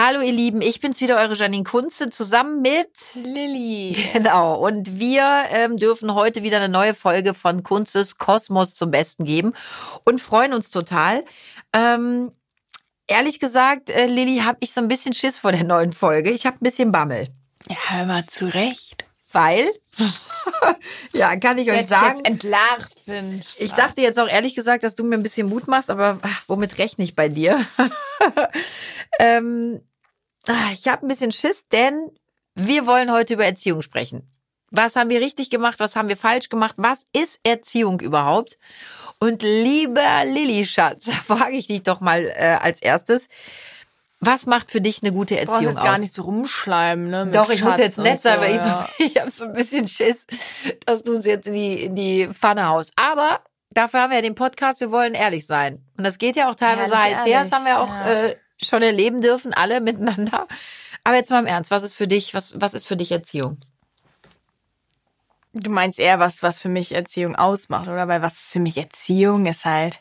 [0.00, 3.96] Hallo ihr Lieben, ich bin's wieder, eure Janine Kunze, zusammen mit Lilly.
[4.12, 9.24] Genau, und wir ähm, dürfen heute wieder eine neue Folge von Kunzes Kosmos zum Besten
[9.24, 9.54] geben
[10.04, 11.24] und freuen uns total.
[11.72, 12.30] Ähm,
[13.08, 16.30] ehrlich gesagt, äh, Lilly, habe ich so ein bisschen Schiss vor der neuen Folge.
[16.30, 17.26] Ich habe ein bisschen Bammel.
[17.68, 19.04] Ja, hör mal zurecht.
[19.32, 19.68] Weil,
[21.12, 22.18] ja, kann ich euch sagen.
[22.18, 23.42] jetzt entlarven.
[23.58, 26.44] Ich dachte jetzt auch ehrlich gesagt, dass du mir ein bisschen Mut machst, aber ach,
[26.46, 27.66] womit rechne ich bei dir?
[29.18, 29.82] ähm,
[30.72, 32.10] ich habe ein bisschen Schiss, denn
[32.54, 34.28] wir wollen heute über Erziehung sprechen.
[34.70, 35.80] Was haben wir richtig gemacht?
[35.80, 36.74] Was haben wir falsch gemacht?
[36.76, 38.58] Was ist Erziehung überhaupt?
[39.18, 43.28] Und lieber Lilly Schatz, frage ich dich doch mal äh, als erstes.
[44.20, 46.00] Was macht für dich eine gute Erziehung jetzt gar aus?
[46.00, 47.28] nicht so rumschleimen, ne?
[47.32, 48.88] Doch, ich muss Schatz jetzt und nett sein, so, weil ich, so, ja.
[48.98, 50.26] ich habe so ein bisschen Schiss,
[50.86, 52.92] dass du uns jetzt in die, in die Pfanne haust.
[52.96, 53.40] Aber
[53.70, 55.86] dafür haben wir ja den Podcast, wir wollen ehrlich sein.
[55.96, 58.10] Und das geht ja auch teilweise heiß her, das haben wir auch ja.
[58.10, 60.46] äh, schon erleben dürfen, alle miteinander.
[61.04, 63.58] Aber jetzt mal im Ernst, was ist für dich, was, was ist für dich Erziehung?
[65.54, 68.06] Du meinst eher was, was für mich Erziehung ausmacht, oder?
[68.06, 70.00] Weil was ist für mich Erziehung ist halt.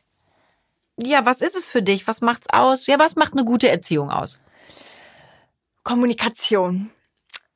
[1.01, 2.07] Ja, was ist es für dich?
[2.07, 2.87] Was macht's aus?
[2.87, 4.41] Ja, was macht eine gute Erziehung aus?
[5.83, 6.91] Kommunikation.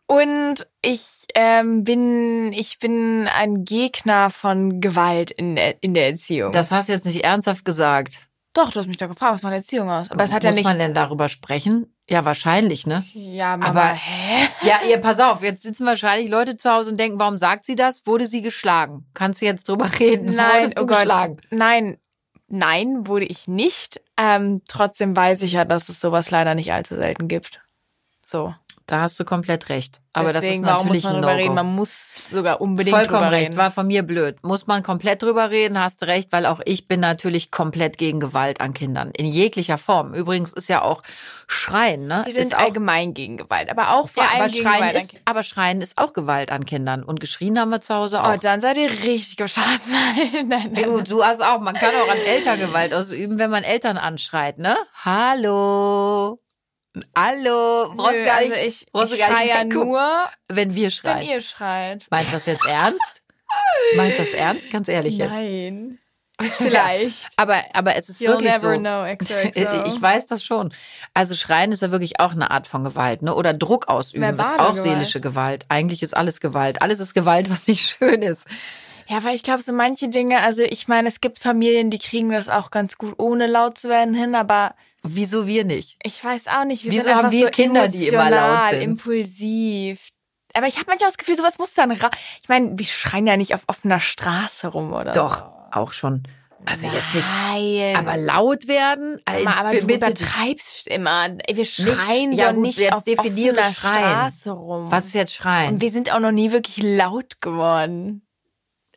[0.06, 6.52] Und ich ähm, bin, ich bin ein Gegner von Gewalt in der, in der Erziehung.
[6.52, 8.20] Das hast du jetzt nicht ernsthaft gesagt.
[8.54, 10.12] Doch, du hast mich da gefragt, was macht Erziehung aus?
[10.12, 10.70] Aber es hat ja Muss nichts.
[10.70, 11.96] man denn darüber sprechen?
[12.10, 13.06] Ja, wahrscheinlich, ne?
[13.14, 14.48] ja, Mama, Aber- hä?
[14.64, 17.76] Ja, ihr, pass auf, jetzt sitzen wahrscheinlich Leute zu Hause und denken, warum sagt sie
[17.76, 18.06] das?
[18.06, 19.06] Wurde sie geschlagen?
[19.14, 20.36] Kannst du jetzt drüber reden?
[20.36, 20.98] Nein, Wurdest du oh Gott.
[21.00, 21.38] geschlagen?
[21.50, 21.98] Nein,
[22.50, 24.02] nein, wurde ich nicht.
[24.18, 27.62] Ähm, trotzdem weiß ich ja, dass es sowas leider nicht allzu selten gibt.
[28.26, 28.54] So.
[28.92, 30.02] Da hast du komplett recht.
[30.12, 31.56] Aber Deswegen, das ist warum muss natürlich man drüber reden?
[31.56, 33.56] Man muss sogar unbedingt Vollkommen drüber recht, reden.
[33.58, 34.44] war von mir blöd.
[34.44, 38.20] Muss man komplett drüber reden, hast du recht, weil auch ich bin natürlich komplett gegen
[38.20, 39.12] Gewalt an Kindern.
[39.12, 40.14] In jeglicher Form.
[40.14, 41.04] Übrigens ist ja auch
[41.48, 42.24] Schreien, ne?
[42.26, 44.80] Wir sind ist auch, allgemein gegen Gewalt, aber auch vor ja, allem aber gegen Schreien,
[44.80, 47.04] Gewalt ist, aber Schreien ist auch Gewalt an Kindern.
[47.04, 48.34] Und geschrien haben wir zu Hause auch.
[48.34, 49.88] Oh, dann seid ihr richtig gefasst.
[49.90, 50.84] Nein, nein, nein.
[50.84, 54.76] gut, du hast auch, man kann auch an Elterngewalt ausüben, wenn man Eltern anschreit, ne?
[55.06, 56.42] Hallo.
[57.16, 57.94] Hallo.
[57.96, 60.02] Brauchst Nö, gar nicht, also ich, brauchst ich gar schreie ja nur,
[60.50, 61.28] wenn wir wenn schreien.
[61.28, 62.06] ihr schreit.
[62.10, 63.24] Meinst du das jetzt ernst?
[63.96, 64.70] Meinst du das ernst?
[64.72, 65.34] Ganz ehrlich jetzt.
[65.34, 65.98] Nein.
[66.58, 67.28] Vielleicht.
[67.38, 68.80] Aber, aber es ist You'll wirklich never so.
[68.80, 69.86] know, XOXO.
[69.96, 70.74] Ich weiß das schon.
[71.14, 73.36] Also Schreien ist ja wirklich auch eine Art von Gewalt, ne?
[73.36, 74.84] Oder Druck ausüben ist Verbale auch Gewalt.
[74.92, 75.66] seelische Gewalt.
[75.70, 76.82] Eigentlich ist alles Gewalt.
[76.82, 78.48] Alles ist Gewalt, was nicht schön ist.
[79.08, 82.32] Ja, weil ich glaube, so manche Dinge, also ich meine, es gibt Familien, die kriegen
[82.32, 84.74] das auch ganz gut, ohne laut zu werden hin, aber
[85.04, 85.98] Wieso wir nicht?
[86.04, 88.82] ich weiß auch nicht, wir Wieso sind haben wir so Kinder, die immer laut sind?
[88.82, 90.08] impulsiv.
[90.54, 93.38] Aber ich habe manchmal das Gefühl, sowas muss dann ra Ich meine, wir schreien ja
[93.38, 96.24] nicht auf offener Straße rum oder Doch, auch schon.
[96.66, 97.26] Also jetzt nicht.
[97.28, 97.96] Nein.
[97.96, 101.30] Aber laut werden, also aber, aber du übertreibst immer.
[101.52, 104.12] Wir schreien ja doch gut, nicht jetzt auf definiere offener schreien.
[104.12, 104.92] Straße rum.
[104.92, 105.74] Was ist jetzt Schreien?
[105.76, 108.22] Und wir sind auch noch nie wirklich laut geworden.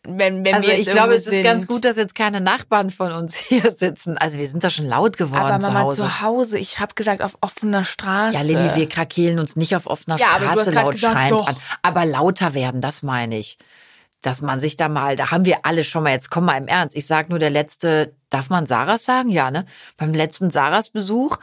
[0.06, 3.12] Wenn, wenn also wir ich glaube, es ist ganz gut, dass jetzt keine Nachbarn von
[3.12, 4.18] uns hier sitzen.
[4.18, 5.96] Also wir sind doch schon laut geworden Aber zu Mama, Hause.
[5.96, 8.34] zu Hause, ich habe gesagt, auf offener Straße.
[8.34, 11.48] Ja, Lilly, wir krakeelen uns nicht auf offener Ja, Straße laut gesagt, schreiend doch.
[11.48, 11.56] an.
[11.82, 13.56] Aber lauter werden, das meine ich.
[14.20, 16.66] Dass man sich da mal, da haben wir alle schon mal, jetzt komm mal im
[16.68, 16.96] Ernst.
[16.96, 19.28] Ich sag nur, der letzte, darf man Sarahs sagen?
[19.30, 19.66] Ja, ne?
[19.96, 21.38] Beim letzten Sarahs Besuch,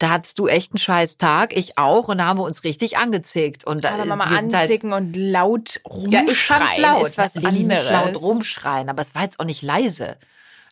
[0.00, 2.96] da hattest du echt einen scheiß Tag, ich auch, und da haben wir uns richtig
[2.96, 3.64] angezickt.
[3.64, 5.78] Und da, sind halt- anzicken und laut
[6.08, 7.06] ja, ich fand's rumschreien laut.
[7.06, 7.90] ist was Lilly, anderes.
[7.90, 10.16] laut rumschreien, aber es war jetzt auch nicht leise.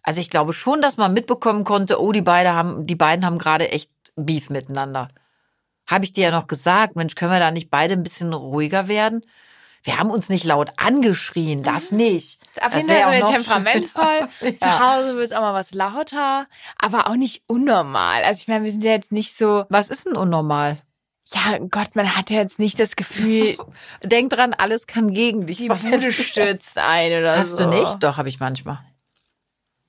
[0.02, 3.38] Also ich glaube schon, dass man mitbekommen konnte, oh, die beiden haben, die beiden haben
[3.38, 5.08] gerade echt Beef miteinander.
[5.86, 8.88] Habe ich dir ja noch gesagt, Mensch, können wir da nicht beide ein bisschen ruhiger
[8.88, 9.22] werden?
[9.84, 12.40] Wir haben uns nicht laut angeschrien, das nicht.
[12.60, 14.28] Auf jeden Fall sind wir temperamentvoll.
[14.38, 14.58] schöner.
[14.58, 14.96] Zu Ja.
[14.96, 16.46] Hause wird es auch mal was lauter,
[16.80, 18.22] aber auch nicht unnormal.
[18.24, 20.78] Also ich meine, wir sind ja jetzt nicht so, Was ist denn unnormal?
[21.30, 23.56] ja Gott, man hat ja jetzt nicht das Gefühl,
[24.02, 25.68] Denk dran, alles kann gegen dich die.
[25.68, 27.64] Bude stürzt ein oder Hast so.
[27.64, 28.02] du nicht?
[28.02, 28.78] Doch, habe ich manchmal.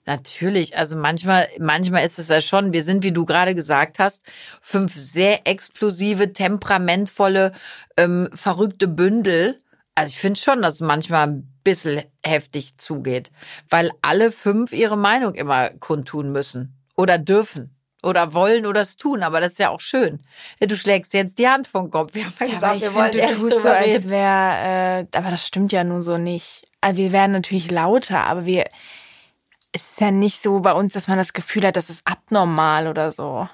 [0.05, 4.25] Natürlich, also manchmal, manchmal ist es ja schon, wir sind, wie du gerade gesagt hast,
[4.59, 7.51] fünf sehr explosive, temperamentvolle,
[7.95, 9.61] ähm, verrückte Bündel.
[9.99, 13.31] Also ich finde schon, dass es manchmal ein bisschen heftig zugeht,
[13.69, 19.23] weil alle fünf ihre Meinung immer kundtun müssen oder dürfen oder wollen oder es tun,
[19.23, 20.21] aber das ist ja auch schön.
[20.61, 22.13] Du schlägst jetzt die Hand vom Kopf.
[22.15, 24.09] Wir haben ja Ja, gesagt, ich wir wollen finde, du tust so, drüber als reden.
[24.09, 26.65] wäre, äh, aber das stimmt ja nun so nicht.
[26.79, 28.69] Also wir werden natürlich lauter, aber wir,
[29.73, 32.87] es ist ja nicht so bei uns, dass man das Gefühl hat, das ist abnormal
[32.87, 33.49] oder so.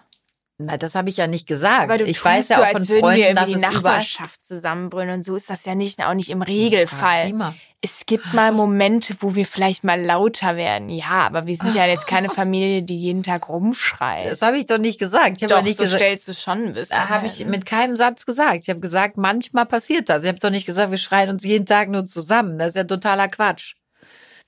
[0.57, 1.99] Na, das habe ich ja nicht gesagt.
[2.01, 5.25] Ich weiß ja so, auch von als würden Freunden, wir dass die Nachbarschaft zusammenbrüllen und
[5.25, 7.33] so ist das ja nicht, auch nicht im Regelfall.
[7.33, 7.53] mal.
[7.81, 10.89] Es gibt mal Momente, wo wir vielleicht mal lauter werden.
[10.89, 14.31] Ja, aber wir sind ja jetzt keine Familie, die jeden Tag rumschreit.
[14.31, 15.37] Das habe ich doch nicht gesagt.
[15.37, 16.01] Ich habe Doch, nicht so gesagt.
[16.01, 16.95] stellst du schon ein bisschen.
[16.95, 18.61] Da habe ich mit keinem Satz gesagt.
[18.63, 20.23] Ich habe gesagt, manchmal passiert das.
[20.23, 22.57] Ich habe doch nicht gesagt, wir schreien uns jeden Tag nur zusammen.
[22.57, 23.75] Das ist ja totaler Quatsch.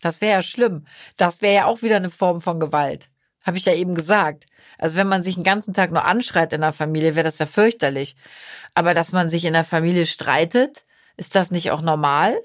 [0.01, 0.87] Das wäre ja schlimm.
[1.17, 3.09] Das wäre ja auch wieder eine Form von Gewalt.
[3.45, 4.45] Habe ich ja eben gesagt.
[4.77, 7.45] Also wenn man sich den ganzen Tag nur anschreit in der Familie, wäre das ja
[7.45, 8.15] fürchterlich.
[8.73, 10.85] Aber dass man sich in der Familie streitet,
[11.17, 12.39] ist das nicht auch normal?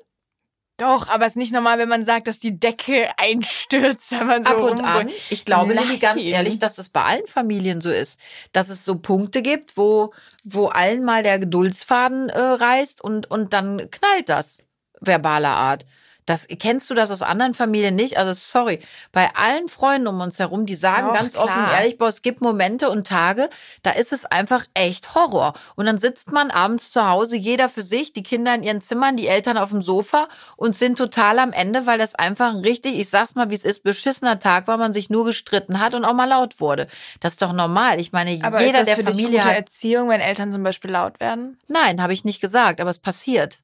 [0.78, 4.42] Doch, aber es ist nicht normal, wenn man sagt, dass die Decke einstürzt, wenn man
[4.42, 5.10] so Ab und an.
[5.30, 8.18] Ich glaube, Lilly, ganz ehrlich, dass es bei allen Familien so ist.
[8.52, 10.12] Dass es so Punkte gibt, wo,
[10.42, 14.58] wo allen mal der Geduldsfaden äh, reißt und, und dann knallt das
[15.00, 15.86] verbaler Art.
[16.26, 18.16] Das, kennst du das aus anderen Familien nicht?
[18.16, 18.80] Also sorry,
[19.10, 21.78] bei allen Freunden um uns herum, die sagen Doch, ganz offen, klar.
[21.78, 23.50] ehrlich, boah, es gibt Momente und Tage,
[23.82, 25.54] da ist es einfach echt Horror.
[25.74, 29.16] Und dann sitzt man abends zu Hause, jeder für sich, die Kinder in ihren Zimmern,
[29.16, 32.98] die Eltern auf dem Sofa und sind total am Ende, weil das einfach ein richtig,
[32.98, 36.04] ich sag's mal, wie es ist, beschissener Tag, weil man sich nur gestritten hat und
[36.04, 36.86] auch mal laut wurde.
[37.20, 38.00] Das ist doch normal.
[38.00, 39.56] Ich meine, Aber jeder ist das der für dich Familie gute hat.
[39.56, 41.58] Erziehung, wenn Eltern zum Beispiel laut werden?
[41.66, 43.58] Nein, habe ich nicht gesagt, aber es passiert.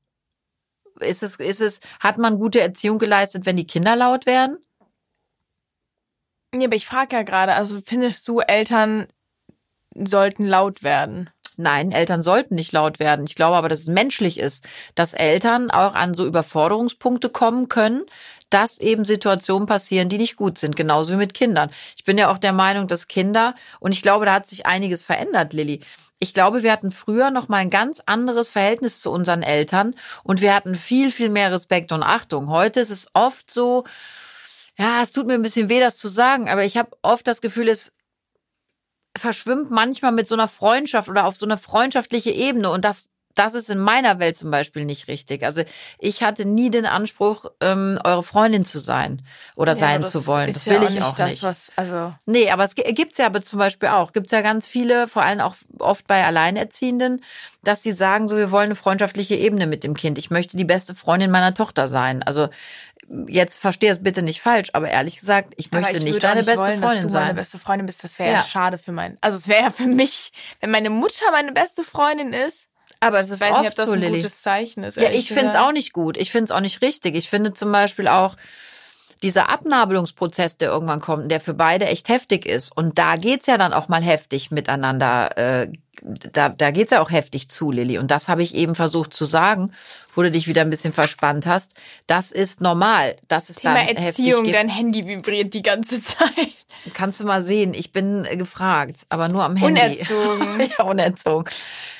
[1.00, 4.58] Ist es, ist es, hat man gute Erziehung geleistet, wenn die Kinder laut werden?
[6.54, 9.06] Ja, aber ich frage ja gerade, also findest du, Eltern
[9.94, 11.30] sollten laut werden?
[11.60, 13.26] Nein, Eltern sollten nicht laut werden.
[13.26, 14.64] Ich glaube aber, dass es menschlich ist,
[14.94, 18.04] dass Eltern auch an so Überforderungspunkte kommen können,
[18.48, 21.70] dass eben Situationen passieren, die nicht gut sind, genauso wie mit Kindern.
[21.96, 25.02] Ich bin ja auch der Meinung, dass Kinder, und ich glaube, da hat sich einiges
[25.02, 25.80] verändert, Lilly.
[26.20, 29.94] Ich glaube, wir hatten früher noch mal ein ganz anderes Verhältnis zu unseren Eltern
[30.24, 32.48] und wir hatten viel, viel mehr Respekt und Achtung.
[32.48, 33.84] Heute ist es oft so,
[34.76, 37.40] ja, es tut mir ein bisschen weh, das zu sagen, aber ich habe oft das
[37.40, 37.92] Gefühl, es
[39.16, 43.54] verschwimmt manchmal mit so einer Freundschaft oder auf so eine freundschaftliche Ebene und das das
[43.54, 45.44] ist in meiner Welt zum Beispiel nicht richtig.
[45.44, 45.62] Also
[45.98, 49.22] ich hatte nie den Anspruch, ähm, eure Freundin zu sein
[49.56, 50.52] oder Ja, sein das zu wollen.
[50.52, 51.42] Das ja will auch ich nicht auch das, nicht.
[51.42, 54.12] Was, also Nee, aber es gi- gibt's ja aber zum Beispiel auch.
[54.12, 57.22] Gibt's ja ganz viele, vor allem auch oft bei Alleinerziehenden,
[57.62, 60.18] dass sie sagen, so wir wollen eine freundschaftliche Ebene mit dem Kind.
[60.18, 62.22] Ich möchte die beste Freundin meiner Tochter sein.
[62.22, 62.48] Also
[63.26, 66.42] jetzt verstehe es bitte nicht falsch, aber ehrlich gesagt, ich möchte ich nicht auch deine
[66.44, 67.36] beste wollen, Freundin dass du meine sein.
[67.36, 68.04] beste Freundin bist.
[68.04, 68.36] Das wäre ja.
[68.38, 68.44] Ja.
[68.44, 69.16] schade für mein.
[69.20, 72.66] Also es wäre ja für mich, wenn meine Mutter meine beste Freundin ist.
[73.00, 74.16] Aber das Ich ist weiß oft nicht, ob das so, ein Lilly.
[74.16, 75.00] gutes Zeichen ist.
[75.00, 76.16] Ja, ich finde es auch nicht gut.
[76.16, 77.14] Ich finde es auch nicht richtig.
[77.14, 78.34] Ich finde zum Beispiel auch
[79.22, 82.76] dieser Abnabelungsprozess, der irgendwann kommt, der für beide echt heftig ist.
[82.76, 85.36] Und da geht's ja dann auch mal heftig miteinander.
[85.36, 85.72] Äh,
[86.02, 87.98] da, da geht's ja auch heftig zu, Lilly.
[87.98, 89.72] Und das habe ich eben versucht zu sagen,
[90.14, 91.72] wo du dich wieder ein bisschen verspannt hast.
[92.06, 93.16] Das ist normal.
[93.26, 94.04] Das ist Thema dann heftig.
[94.06, 94.54] Erziehung, geht.
[94.54, 96.28] dein Handy vibriert die ganze Zeit.
[96.94, 97.74] Kannst du mal sehen.
[97.74, 99.80] Ich bin gefragt, aber nur am Handy.
[99.80, 100.70] Unerzogen.
[100.78, 101.52] ja, unerzogen.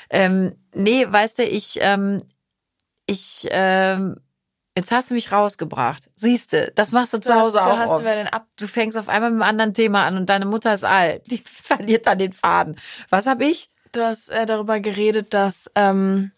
[0.09, 2.21] Ähm, nee, weißt du, ich, ähm,
[3.05, 4.15] ich, ähm,
[4.77, 6.09] jetzt hast du mich rausgebracht.
[6.15, 8.05] Siehste, das machst du zu Du hast, Hause du auch hast oft.
[8.05, 10.83] den Ab Du fängst auf einmal mit einem anderen Thema an und deine Mutter ist
[10.83, 11.29] alt.
[11.31, 12.75] Die verliert dann den Faden.
[13.09, 13.69] Was hab ich?
[13.91, 16.31] Du hast äh, darüber geredet, dass ähm,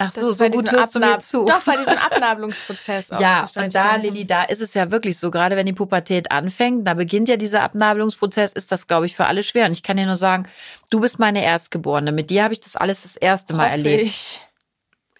[0.00, 1.44] Ach so, so gut hörst du mir zu.
[1.44, 3.10] Doch, bei diesem Abnabelungsprozess.
[3.12, 3.96] auch Ja, und da.
[3.96, 7.36] Lilly, da ist es ja wirklich so, gerade wenn die Pubertät anfängt, da beginnt ja
[7.36, 9.66] dieser Abnabelungsprozess, ist das, glaube ich, für alle schwer.
[9.66, 10.48] Und ich kann dir nur sagen,
[10.90, 12.12] du bist meine Erstgeborene.
[12.12, 14.02] Mit dir habe ich das alles das erste Mal Hoffe erlebt.
[14.04, 14.40] Ich.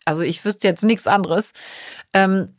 [0.05, 1.53] Also ich wüsste jetzt nichts anderes.
[2.15, 2.55] Ähm,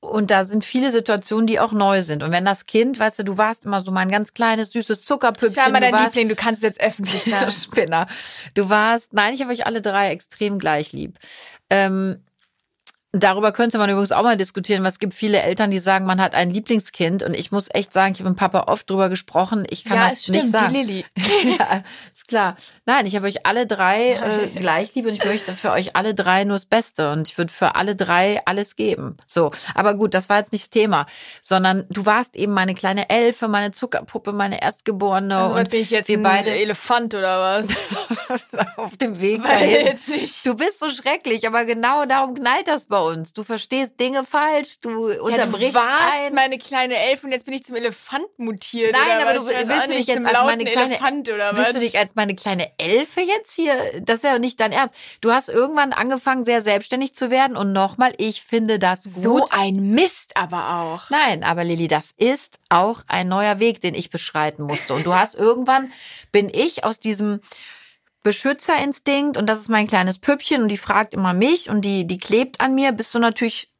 [0.00, 2.22] und da sind viele Situationen, die auch neu sind.
[2.22, 5.50] Und wenn das Kind, weißt du, du warst immer so mein ganz kleines, süßes Zuckerpüppchen.
[5.50, 7.50] Ich war immer dein warst, Liebling, du kannst es jetzt öffentlich sagen.
[7.50, 8.06] Spinner.
[8.54, 11.18] Du warst, nein, ich habe euch alle drei extrem gleich lieb.
[11.68, 12.22] Ähm,
[13.22, 16.20] darüber könnte man übrigens auch mal diskutieren, weil es gibt viele Eltern, die sagen, man
[16.20, 17.22] hat ein Lieblingskind.
[17.22, 19.66] Und ich muss echt sagen, ich habe mit Papa oft drüber gesprochen.
[19.70, 20.74] Ich kann ja, das stimmt, nicht sagen.
[20.74, 21.04] die Lilly.
[21.58, 21.82] ja,
[22.12, 22.56] ist klar.
[22.86, 26.14] Nein, ich habe euch alle drei äh, gleich lieb und ich möchte für euch alle
[26.14, 29.16] drei nur das Beste und ich würde für alle drei alles geben.
[29.26, 31.06] So, aber gut, das war jetzt nicht das Thema,
[31.42, 35.90] sondern du warst eben meine kleine Elfe, meine Zuckerpuppe, meine Erstgeborene was und bin ich
[35.90, 37.68] jetzt wir beide Elefant oder was?
[38.76, 39.86] auf dem Weg dahin.
[39.86, 40.46] jetzt nicht.
[40.46, 43.07] Du bist so schrecklich, aber genau darum knallt das bei uns.
[43.34, 46.34] Du verstehst Dinge falsch, du Ja, unterbrichst du warst ein.
[46.34, 48.92] meine kleine Elf und jetzt bin ich zum Elefant mutiert.
[48.92, 49.44] Nein, aber was?
[49.46, 51.58] du- willst du dich nicht, jetzt als meine kleine- Elefant oder was?
[51.58, 54.00] Willst du dich als meine kleine Elfe jetzt hier?
[54.02, 54.94] Das ist ja nicht dein Ernst.
[55.20, 57.56] Du hast irgendwann angefangen, sehr selbstständig zu werden.
[57.56, 59.22] Und nochmal, ich finde das gut.
[59.22, 61.10] so ein Mist aber auch.
[61.10, 64.94] Nein, aber Lilly, das ist auch ein neuer Weg, den ich beschreiten musste.
[64.94, 65.92] Und du hast irgendwann,
[66.32, 67.40] bin ich aus diesem
[68.28, 72.18] Beschützerinstinkt und das ist mein kleines Püppchen und die fragt immer mich und die, die
[72.18, 73.72] klebt an mir, bist du natürlich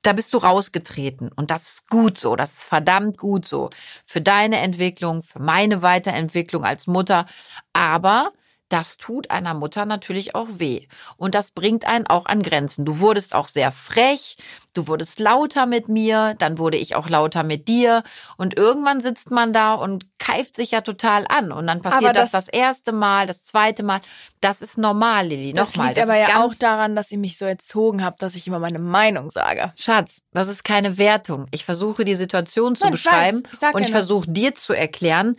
[0.00, 1.30] da bist du rausgetreten.
[1.36, 2.34] Und das ist gut so.
[2.34, 3.68] Das ist verdammt gut so.
[4.02, 7.26] Für deine Entwicklung, für meine Weiterentwicklung als Mutter.
[7.74, 8.32] Aber
[8.70, 10.86] das tut einer Mutter natürlich auch weh.
[11.16, 12.84] Und das bringt einen auch an Grenzen.
[12.84, 14.36] Du wurdest auch sehr frech,
[14.74, 18.04] du wurdest lauter mit mir, dann wurde ich auch lauter mit dir.
[18.36, 21.50] Und irgendwann sitzt man da und keift sich ja total an.
[21.50, 24.00] Und dann passiert das, das, das erste Mal, das zweite Mal.
[24.40, 25.52] Das ist normal, Lilly.
[25.52, 25.88] Nochmal.
[25.88, 28.60] Das liegt aber ja auch daran, dass ihr mich so erzogen habt, dass ich immer
[28.60, 29.72] meine Meinung sage.
[29.76, 31.46] Schatz, das ist keine Wertung.
[31.50, 35.36] Ich versuche die Situation zu Nein, beschreiben ich ich und ich versuche dir zu erklären,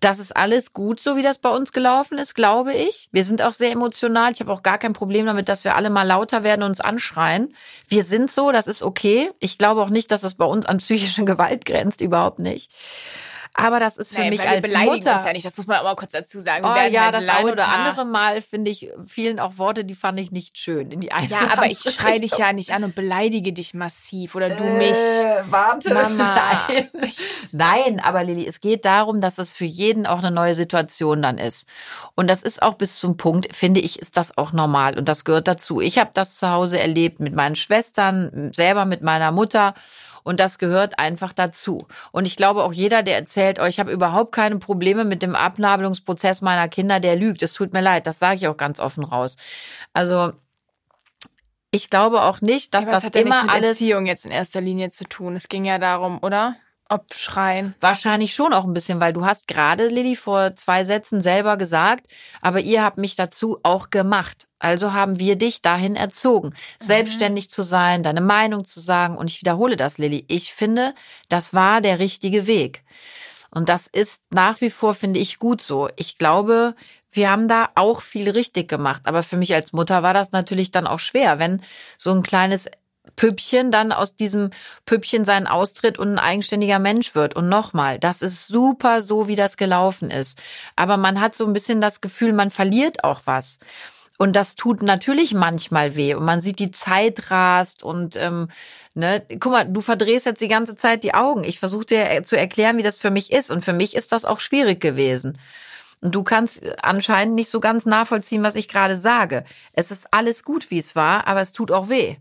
[0.00, 3.08] das ist alles gut, so wie das bei uns gelaufen ist, glaube ich.
[3.12, 4.32] Wir sind auch sehr emotional.
[4.32, 6.80] Ich habe auch gar kein Problem damit, dass wir alle mal lauter werden und uns
[6.80, 7.54] anschreien.
[7.88, 9.30] Wir sind so, das ist okay.
[9.40, 12.70] Ich glaube auch nicht, dass das bei uns an psychische Gewalt grenzt, überhaupt nicht.
[13.54, 15.14] Aber das ist für Nein, mich als wir beleidigen Mutter.
[15.16, 16.62] Uns ja nicht, das muss man auch mal kurz dazu sagen.
[16.64, 17.38] Wir oh, ja, halt das lauter.
[17.38, 21.00] ein oder andere Mal finde ich vielen auch Worte, die fand ich nicht schön in
[21.00, 21.26] die eine.
[21.26, 24.78] Ja, aber ich schreie dich ja nicht an und beleidige dich massiv oder du äh,
[24.78, 24.96] mich.
[25.50, 26.68] Warte, Mama.
[26.68, 26.88] Nein.
[27.52, 31.38] Nein, aber Lilly, es geht darum, dass es für jeden auch eine neue Situation dann
[31.38, 31.66] ist.
[32.14, 35.24] Und das ist auch bis zum Punkt, finde ich, ist das auch normal und das
[35.24, 35.80] gehört dazu.
[35.80, 39.74] Ich habe das zu Hause erlebt mit meinen Schwestern, selber mit meiner Mutter.
[40.22, 41.86] Und das gehört einfach dazu.
[42.12, 45.34] Und ich glaube auch jeder, der erzählt, oh, ich habe überhaupt keine Probleme mit dem
[45.34, 47.42] Abnabelungsprozess meiner Kinder, der lügt.
[47.42, 49.36] Es tut mir leid, das sage ich auch ganz offen raus.
[49.92, 50.32] Also
[51.70, 54.60] ich glaube auch nicht, dass ja, das hat immer mit alles Erziehung jetzt in erster
[54.60, 55.36] Linie zu tun.
[55.36, 56.56] Es ging ja darum, oder?
[56.92, 57.76] Ob schreien.
[57.78, 62.08] Wahrscheinlich schon auch ein bisschen, weil du hast gerade, Lilly, vor zwei Sätzen selber gesagt,
[62.40, 64.48] aber ihr habt mich dazu auch gemacht.
[64.58, 66.84] Also haben wir dich dahin erzogen, mhm.
[66.84, 69.16] selbstständig zu sein, deine Meinung zu sagen.
[69.16, 70.24] Und ich wiederhole das, Lilly.
[70.26, 70.92] Ich finde,
[71.28, 72.82] das war der richtige Weg.
[73.52, 75.88] Und das ist nach wie vor, finde ich, gut so.
[75.94, 76.74] Ich glaube,
[77.12, 79.02] wir haben da auch viel richtig gemacht.
[79.04, 81.62] Aber für mich als Mutter war das natürlich dann auch schwer, wenn
[81.98, 82.66] so ein kleines
[83.20, 84.48] Püppchen dann aus diesem
[84.86, 87.36] Püppchen seinen Austritt und ein eigenständiger Mensch wird.
[87.36, 90.40] Und nochmal, das ist super so, wie das gelaufen ist.
[90.74, 93.58] Aber man hat so ein bisschen das Gefühl, man verliert auch was.
[94.16, 96.14] Und das tut natürlich manchmal weh.
[96.14, 98.48] Und man sieht, die Zeit rast und ähm,
[98.94, 101.44] ne, guck mal, du verdrehst jetzt die ganze Zeit die Augen.
[101.44, 103.50] Ich versuche dir zu erklären, wie das für mich ist.
[103.50, 105.38] Und für mich ist das auch schwierig gewesen.
[106.00, 109.44] Und du kannst anscheinend nicht so ganz nachvollziehen, was ich gerade sage.
[109.74, 112.16] Es ist alles gut, wie es war, aber es tut auch weh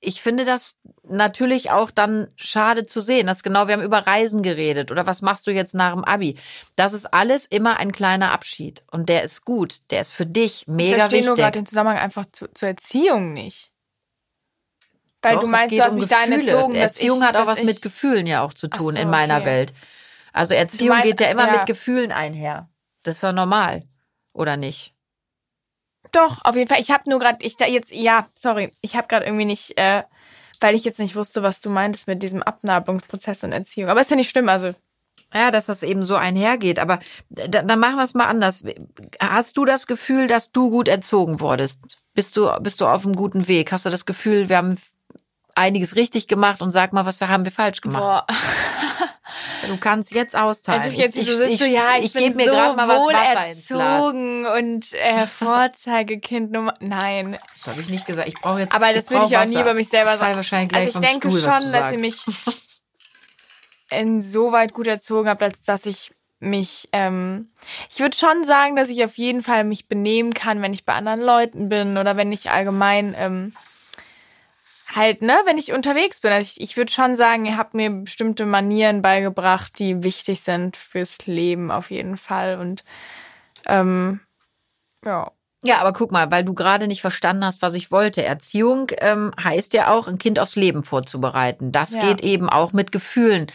[0.00, 3.26] ich finde das natürlich auch dann schade zu sehen.
[3.26, 6.36] Das genau, wir haben über Reisen geredet oder was machst du jetzt nach dem Abi?
[6.76, 10.66] Das ist alles immer ein kleiner Abschied und der ist gut, der ist für dich
[10.66, 11.26] mega ich verstehe wichtig.
[11.26, 13.70] nur gerade den Zusammenhang einfach zu, zur Erziehung nicht.
[15.22, 16.74] Weil Doch, du meinst, du hast um mich dahin erzogen.
[16.74, 17.64] Erziehung ich, hat auch was ich...
[17.64, 19.46] mit Gefühlen ja auch zu tun so, in meiner okay.
[19.46, 19.74] Welt.
[20.34, 21.56] Also Erziehung meinst, geht ja immer ja.
[21.56, 22.68] mit Gefühlen einher.
[23.04, 23.84] Das ist doch normal,
[24.34, 24.93] oder nicht?
[26.12, 26.80] Doch, auf jeden Fall.
[26.80, 30.02] Ich habe nur gerade, ich da jetzt, ja, sorry, ich habe gerade irgendwie nicht, äh,
[30.60, 33.90] weil ich jetzt nicht wusste, was du meintest mit diesem Abnabelungsprozess und Erziehung.
[33.90, 34.74] Aber ist ja nicht schlimm, also.
[35.32, 36.78] Ja, dass das eben so einhergeht.
[36.78, 38.64] Aber dann machen wir es mal anders.
[39.20, 41.98] Hast du das Gefühl, dass du gut erzogen wurdest?
[42.14, 43.72] Bist du, bist du auf einem guten Weg?
[43.72, 44.78] Hast du das Gefühl, wir haben
[45.56, 48.02] einiges richtig gemacht und sag mal, was wir haben wir falsch gemacht?
[48.02, 48.26] Boah.
[49.66, 50.82] Du kannst jetzt austeilen.
[50.82, 53.02] Also ich jetzt ich, so sitze, ich, ja, ich, ich gebe mir so mal was
[53.02, 54.58] Wasser Glas.
[54.58, 56.74] und äh, Vorzeigekind Nummer.
[56.80, 57.38] Nein.
[57.58, 58.28] Das habe ich nicht gesagt.
[58.28, 58.74] Ich brauche jetzt.
[58.74, 60.36] Aber das würde ich auch nie über mich selber sagen.
[60.36, 62.22] Wahrscheinlich also ich denke Stuhl, schon, dass sie mich
[63.90, 67.48] insoweit gut erzogen habt, als dass ich mich, ähm,
[67.90, 70.94] ich würde schon sagen, dass ich auf jeden Fall mich benehmen kann, wenn ich bei
[70.94, 73.52] anderen Leuten bin oder wenn ich allgemein ähm,
[74.94, 76.32] halt, ne, wenn ich unterwegs bin.
[76.32, 80.76] Also ich, ich würde schon sagen, ihr habt mir bestimmte Manieren beigebracht, die wichtig sind
[80.76, 82.58] fürs Leben auf jeden Fall.
[82.58, 82.84] Und
[83.66, 84.20] ähm,
[85.04, 85.32] ja.
[85.66, 88.22] Ja, aber guck mal, weil du gerade nicht verstanden hast, was ich wollte.
[88.22, 91.72] Erziehung ähm, heißt ja auch, ein Kind aufs Leben vorzubereiten.
[91.72, 92.02] Das ja.
[92.02, 93.46] geht eben auch mit Gefühlen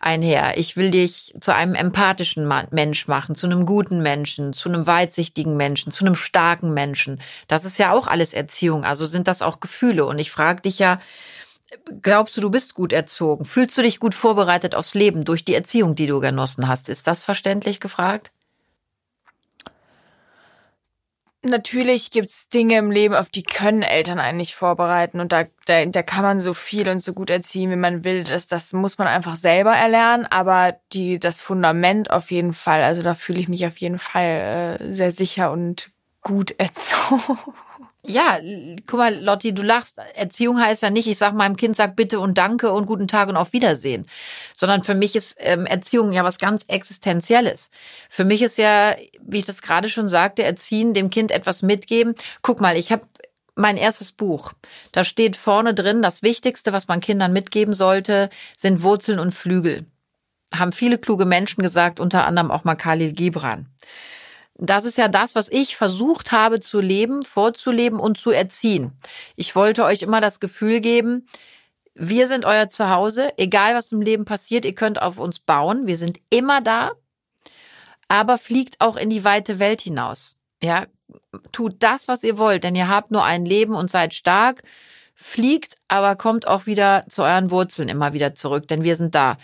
[0.00, 0.58] einher.
[0.58, 5.56] Ich will dich zu einem empathischen Mensch machen, zu einem guten Menschen, zu einem weitsichtigen
[5.56, 7.20] Menschen, zu einem starken Menschen.
[7.46, 8.84] Das ist ja auch alles Erziehung.
[8.84, 10.04] Also sind das auch Gefühle.
[10.04, 10.98] Und ich frage dich ja,
[12.02, 13.44] glaubst du, du bist gut erzogen?
[13.44, 16.88] Fühlst du dich gut vorbereitet aufs Leben durch die Erziehung, die du genossen hast?
[16.88, 18.32] Ist das verständlich gefragt?
[21.44, 25.18] Natürlich gibt's Dinge im Leben, auf die können Eltern eigentlich vorbereiten.
[25.18, 28.22] Und da, da, da kann man so viel und so gut erziehen, wie man will.
[28.22, 30.24] Das, das muss man einfach selber erlernen.
[30.26, 34.78] Aber die, das Fundament auf jeden Fall, also da fühle ich mich auf jeden Fall
[34.80, 35.90] äh, sehr sicher und
[36.22, 37.36] gut erzogen.
[38.04, 38.40] Ja,
[38.88, 39.98] guck mal, Lotti, du lachst.
[40.14, 43.28] Erziehung heißt ja nicht, ich sag meinem Kind, sag bitte und danke und guten Tag
[43.28, 44.06] und auf Wiedersehen.
[44.54, 47.70] Sondern für mich ist ähm, Erziehung ja was ganz Existenzielles.
[48.10, 52.14] Für mich ist ja, wie ich das gerade schon sagte, erziehen, dem Kind etwas mitgeben.
[52.42, 53.06] Guck mal, ich habe
[53.54, 54.52] mein erstes Buch.
[54.90, 59.86] Da steht vorne drin, das Wichtigste, was man Kindern mitgeben sollte, sind Wurzeln und Flügel.
[60.52, 63.68] Haben viele kluge Menschen gesagt, unter anderem auch mal Khalil Gibran.
[64.54, 68.92] Das ist ja das, was ich versucht habe zu leben, vorzuleben und zu erziehen.
[69.34, 71.26] Ich wollte euch immer das Gefühl geben,
[71.94, 75.96] wir sind euer Zuhause, egal was im Leben passiert, ihr könnt auf uns bauen, wir
[75.96, 76.92] sind immer da,
[78.08, 80.36] aber fliegt auch in die weite Welt hinaus.
[80.62, 80.86] Ja,
[81.50, 84.62] tut das, was ihr wollt, denn ihr habt nur ein Leben und seid stark.
[85.14, 89.36] Fliegt, aber kommt auch wieder zu euren Wurzeln immer wieder zurück, denn wir sind da.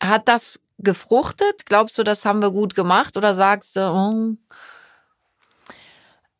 [0.00, 1.66] Hat das gefruchtet?
[1.66, 3.80] Glaubst du, das haben wir gut gemacht oder sagst du?
[3.80, 4.36] Oh?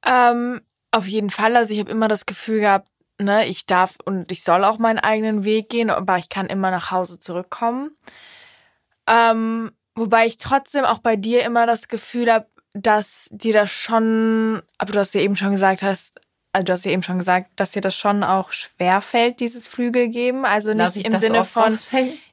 [0.05, 1.57] Ähm, auf jeden Fall.
[1.57, 2.89] Also ich habe immer das Gefühl gehabt,
[3.21, 6.71] ne, ich darf und ich soll auch meinen eigenen Weg gehen, aber ich kann immer
[6.71, 7.91] nach Hause zurückkommen.
[9.07, 14.63] Ähm, wobei ich trotzdem auch bei dir immer das Gefühl habe, dass dir das schon,
[14.79, 16.21] aber du hast ja eben schon gesagt hast,
[16.53, 19.69] also du hast ja eben schon gesagt, dass dir das schon auch schwer fällt, dieses
[19.69, 20.45] Flügel geben.
[20.45, 21.79] Also nicht im Sinne von,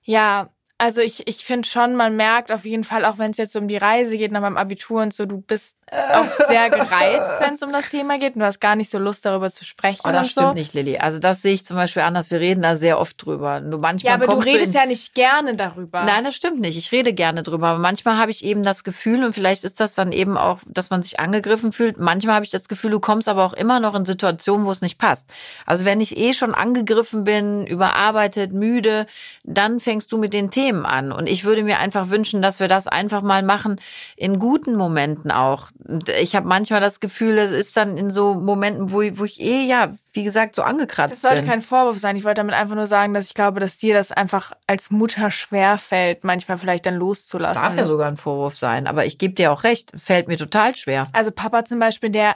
[0.04, 3.56] ja, also ich, ich finde schon, man merkt auf jeden Fall, auch wenn es jetzt
[3.56, 7.54] um die Reise geht nach meinem Abitur und so, du bist auch sehr gereizt, wenn
[7.54, 8.34] es um das Thema geht.
[8.34, 10.02] Und du hast gar nicht so Lust, darüber zu sprechen.
[10.04, 10.54] Oh, das stimmt so.
[10.54, 10.98] nicht, Lilly.
[10.98, 12.32] Also das sehe ich zum Beispiel anders.
[12.32, 13.62] Wir reden da sehr oft drüber.
[13.62, 16.04] Du manchmal ja, aber du redest ja nicht gerne darüber.
[16.04, 16.76] Nein, das stimmt nicht.
[16.78, 17.68] Ich rede gerne drüber.
[17.68, 20.90] Aber manchmal habe ich eben das Gefühl, und vielleicht ist das dann eben auch, dass
[20.90, 22.00] man sich angegriffen fühlt.
[22.00, 24.82] Manchmal habe ich das Gefühl, du kommst aber auch immer noch in Situationen, wo es
[24.82, 25.30] nicht passt.
[25.68, 29.06] Also wenn ich eh schon angegriffen bin, überarbeitet, müde,
[29.44, 31.12] dann fängst du mit den Themen an.
[31.12, 33.80] Und ich würde mir einfach wünschen, dass wir das einfach mal machen
[34.16, 35.72] in guten Momenten auch
[36.20, 39.66] ich habe manchmal das Gefühl, es ist dann in so Momenten, wo, wo ich eh,
[39.66, 41.16] ja, wie gesagt, so angekratzt bin.
[41.16, 41.50] Das sollte bin.
[41.50, 42.16] kein Vorwurf sein.
[42.16, 45.30] Ich wollte damit einfach nur sagen, dass ich glaube, dass dir das einfach als Mutter
[45.32, 47.56] schwer fällt, manchmal vielleicht dann loszulassen.
[47.56, 50.38] Das darf ja sogar ein Vorwurf sein, aber ich gebe dir auch recht, fällt mir
[50.38, 51.08] total schwer.
[51.14, 52.36] Also Papa zum Beispiel, der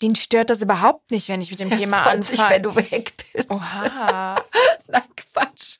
[0.00, 2.22] den stört das überhaupt nicht, wenn ich mit dem Thema anfange.
[2.22, 3.50] Sich, wenn du weg bist.
[3.50, 4.36] Oha.
[4.88, 5.78] Na Quatsch.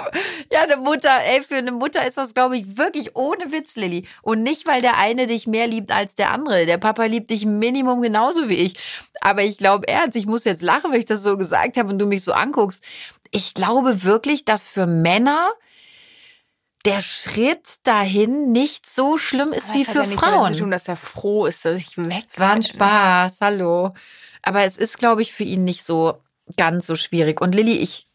[0.52, 4.06] Ja, eine Mutter, ey, für eine Mutter ist das, glaube ich, wirklich ohne Witz, Lilly.
[4.22, 6.66] Und nicht, weil der eine dich mehr liebt als der andere.
[6.66, 8.74] Der Papa liebt dich Minimum genauso wie ich.
[9.20, 11.98] Aber ich glaube ernst, ich muss jetzt lachen, wenn ich das so gesagt habe und
[11.98, 12.82] du mich so anguckst.
[13.32, 15.50] Ich glaube wirklich, dass für Männer
[16.86, 20.54] der Schritt dahin nicht so schlimm ist Aber wie für ja Frauen.
[20.54, 23.92] Zu tun, dass er froh ist, dass ich weg war ein Spaß, hallo.
[24.42, 26.16] Aber es ist, glaube ich, für ihn nicht so
[26.56, 27.40] ganz so schwierig.
[27.40, 28.06] Und Lilly, ich,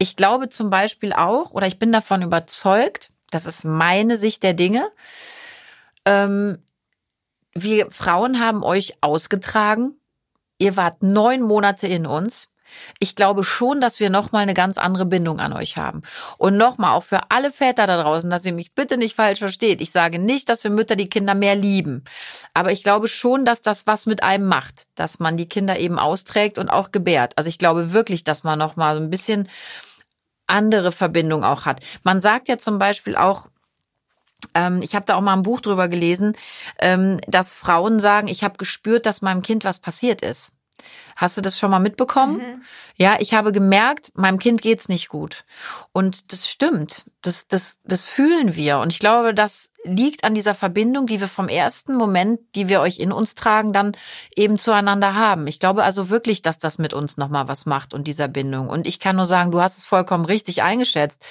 [0.00, 4.54] ich glaube zum Beispiel auch, oder ich bin davon überzeugt, das ist meine Sicht der
[4.54, 4.90] Dinge.
[6.06, 6.58] Ähm,
[7.52, 9.92] wir Frauen haben euch ausgetragen.
[10.58, 12.50] Ihr wart neun Monate in uns.
[12.98, 16.00] Ich glaube schon, dass wir nochmal eine ganz andere Bindung an euch haben.
[16.38, 19.82] Und nochmal, auch für alle Väter da draußen, dass ihr mich bitte nicht falsch versteht.
[19.82, 22.04] Ich sage nicht, dass wir Mütter die Kinder mehr lieben.
[22.54, 25.98] Aber ich glaube schon, dass das was mit einem macht, dass man die Kinder eben
[25.98, 27.34] austrägt und auch gebärt.
[27.36, 29.48] Also ich glaube wirklich, dass man nochmal so ein bisschen
[30.50, 31.80] andere Verbindung auch hat.
[32.02, 33.48] Man sagt ja zum Beispiel auch,
[34.54, 36.36] ähm, ich habe da auch mal ein Buch drüber gelesen,
[36.78, 40.52] ähm, dass Frauen sagen, ich habe gespürt, dass meinem Kind was passiert ist.
[41.16, 42.38] Hast du das schon mal mitbekommen?
[42.38, 42.62] Mhm.
[42.96, 45.44] Ja, ich habe gemerkt, meinem Kind geht's nicht gut.
[45.92, 47.04] Und das stimmt.
[47.22, 48.78] Das, das, das fühlen wir.
[48.78, 52.80] Und ich glaube, das liegt an dieser Verbindung, die wir vom ersten Moment, die wir
[52.80, 53.96] euch in uns tragen, dann
[54.34, 55.46] eben zueinander haben.
[55.46, 58.68] Ich glaube also wirklich, dass das mit uns nochmal was macht und dieser Bindung.
[58.68, 61.24] Und ich kann nur sagen, du hast es vollkommen richtig eingeschätzt.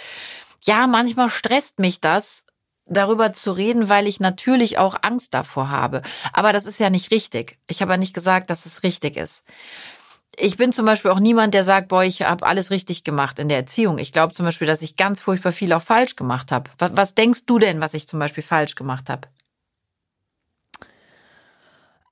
[0.62, 2.46] Ja, manchmal stresst mich das,
[2.90, 6.02] darüber zu reden, weil ich natürlich auch Angst davor habe.
[6.34, 7.58] Aber das ist ja nicht richtig.
[7.68, 9.44] Ich habe ja nicht gesagt, dass es richtig ist.
[10.38, 13.50] Ich bin zum Beispiel auch niemand, der sagt, boah, ich habe alles richtig gemacht in
[13.50, 13.98] der Erziehung.
[13.98, 16.70] Ich glaube zum Beispiel, dass ich ganz furchtbar viel auch falsch gemacht habe.
[16.78, 19.28] Was, was denkst du denn, was ich zum Beispiel falsch gemacht habe?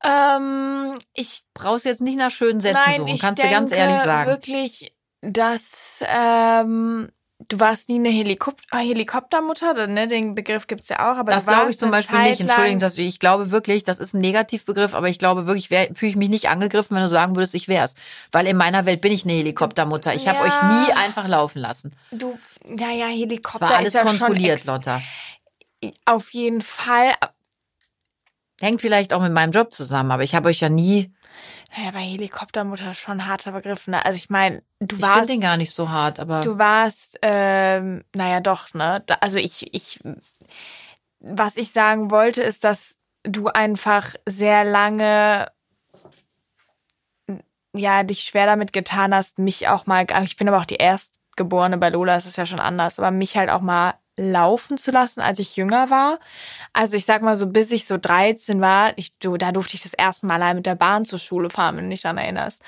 [0.04, 4.30] Ähm, ich brauch's jetzt nicht nach schönen Sätzen nein, suchen, kannst du ganz ehrlich sagen.
[4.30, 7.10] Wirklich, dass ähm,
[7.40, 10.08] Du warst nie eine Helikop ah, Helikoptermutter, ne?
[10.08, 12.42] Den Begriff gibt's ja auch, aber das glaube ich zum Beispiel Zeit nicht.
[12.42, 16.16] Entschuldigung, dass ich glaube wirklich, das ist ein Negativbegriff, aber ich glaube wirklich, fühle ich
[16.16, 17.94] mich nicht angegriffen, wenn du sagen würdest, ich wär's,
[18.32, 20.16] weil in meiner Welt bin ich eine Helikoptermutter.
[20.16, 20.34] Ich ja.
[20.34, 21.96] habe euch nie einfach laufen lassen.
[22.10, 25.04] Du, ja, ja, Helikopter das war alles ist ja kontrolliert, Lotta.
[26.06, 27.14] Auf jeden Fall.
[28.60, 31.14] Hängt vielleicht auch mit meinem Job zusammen, aber ich habe euch ja nie
[31.76, 34.04] naja, bei Helikoptermutter schon harter Begriff, ne?
[34.06, 35.14] Also ich meine, du warst.
[35.14, 36.42] Ich finde den gar nicht so hart, aber.
[36.42, 39.04] Du warst, ähm, naja, doch, ne?
[39.20, 40.00] Also ich, ich,
[41.20, 45.48] was ich sagen wollte, ist, dass du einfach sehr lange
[47.80, 51.78] ja, dich schwer damit getan hast, mich auch mal, ich bin aber auch die Erstgeborene
[51.78, 55.22] bei Lola, das ist ja schon anders, aber mich halt auch mal laufen zu lassen,
[55.22, 56.20] als ich jünger war.
[56.74, 59.84] Also ich sag mal so, bis ich so 13 war, ich, du, da durfte ich
[59.84, 62.62] das erste Mal allein mit der Bahn zur Schule fahren, wenn du dich daran erinnerst.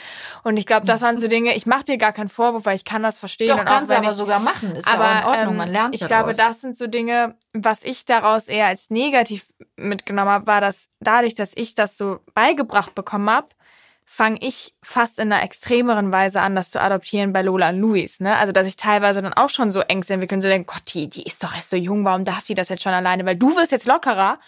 [0.43, 2.85] Und ich glaube, das waren so Dinge, ich mache dir gar keinen Vorwurf, weil ich
[2.85, 3.49] kann das verstehen.
[3.49, 4.75] Doch, kannst du aber ich, sogar machen.
[4.75, 7.83] Ist aber ja in Ordnung, ähm, man lernt Ich glaube, das sind so Dinge, was
[7.83, 12.93] ich daraus eher als negativ mitgenommen habe, war, dass dadurch, dass ich das so beigebracht
[12.93, 13.47] bekommen habe,
[14.11, 18.19] fange ich fast in einer extremeren Weise an, das zu adoptieren bei Lola und Luis.
[18.19, 18.35] Ne?
[18.35, 21.21] Also, dass ich teilweise dann auch schon so Ängste entwickeln, so denke, Gott, die, die
[21.21, 23.23] ist doch erst so jung, warum darf die das jetzt schon alleine?
[23.27, 24.39] Weil du wirst jetzt lockerer.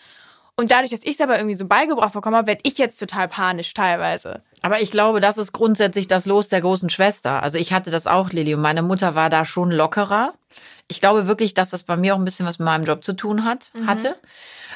[0.58, 3.28] Und dadurch, dass ich es aber irgendwie so beigebracht bekommen habe, werde ich jetzt total
[3.28, 4.42] panisch teilweise.
[4.64, 7.44] Aber ich glaube, das ist grundsätzlich das Los der großen Schwester.
[7.44, 10.34] Also ich hatte das auch, Lilly, und meine Mutter war da schon lockerer.
[10.92, 13.14] Ich glaube wirklich, dass das bei mir auch ein bisschen was mit meinem Job zu
[13.14, 14.10] tun hat, hatte.
[14.10, 14.16] Mhm.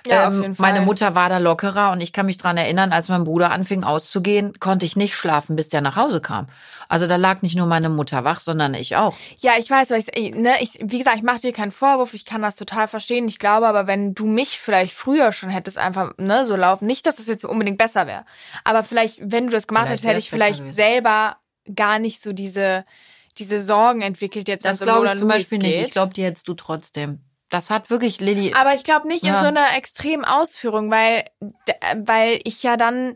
[0.05, 0.71] Ähm, Ja, auf jeden Fall.
[0.71, 3.83] Meine Mutter war da lockerer und ich kann mich dran erinnern, als mein Bruder anfing
[3.83, 6.47] auszugehen, konnte ich nicht schlafen, bis der nach Hause kam.
[6.87, 9.15] Also da lag nicht nur meine Mutter wach, sondern ich auch.
[9.39, 12.43] Ja, ich weiß, ich, ne, ich, wie gesagt, ich mache dir keinen Vorwurf, ich kann
[12.43, 13.27] das total verstehen.
[13.27, 17.07] Ich glaube aber, wenn du mich vielleicht früher schon hättest einfach ne, so laufen, nicht,
[17.07, 18.25] dass das jetzt unbedingt besser wäre,
[18.63, 20.75] aber vielleicht, wenn du das gemacht Vielleicht hättest, hätte ich vielleicht gewesen.
[20.75, 21.37] selber
[21.73, 22.85] gar nicht so diese,
[23.37, 25.67] diese Sorgen entwickelt, jetzt Das glaube Lola ich zum Louis Beispiel geht.
[25.77, 25.85] nicht.
[25.87, 27.19] Ich glaube, die hättest du trotzdem.
[27.49, 28.53] Das hat wirklich Lilly.
[28.53, 29.39] Aber ich glaube nicht in Ja.
[29.41, 31.73] so einer extremen Ausführung, weil, d-
[32.05, 33.15] weil ich ja dann,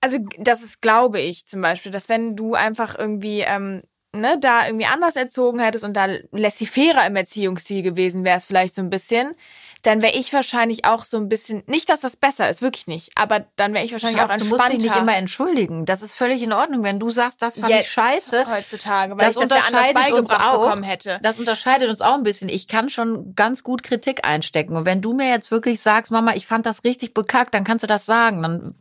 [0.00, 3.82] also das ist, glaube ich zum Beispiel, dass wenn du einfach irgendwie, ähm,
[4.14, 8.80] ne, da irgendwie anders erzogen hättest und da laissez-faire im Erziehungsstil gewesen wärst, vielleicht so
[8.82, 9.34] ein bisschen,
[9.82, 13.12] dann wäre ich wahrscheinlich auch so ein bisschen, nicht, dass das besser ist, wirklich nicht,
[13.14, 14.64] aber dann wäre ich wahrscheinlich Schatz, auch du entspannter.
[14.64, 15.86] musst dich nicht immer entschuldigen.
[15.86, 18.46] Das ist völlig in Ordnung, wenn du sagst, das fand ich jetzt scheiße.
[18.50, 21.18] heutzutage, weil Das ich das ja unterscheidet uns beigebracht auch.
[21.22, 22.48] Das unterscheidet uns auch ein bisschen.
[22.48, 24.76] Ich kann schon ganz gut Kritik einstecken.
[24.76, 27.82] Und wenn du mir jetzt wirklich sagst, Mama, ich fand das richtig bekackt, dann kannst
[27.82, 28.42] du das sagen.
[28.42, 28.74] Dann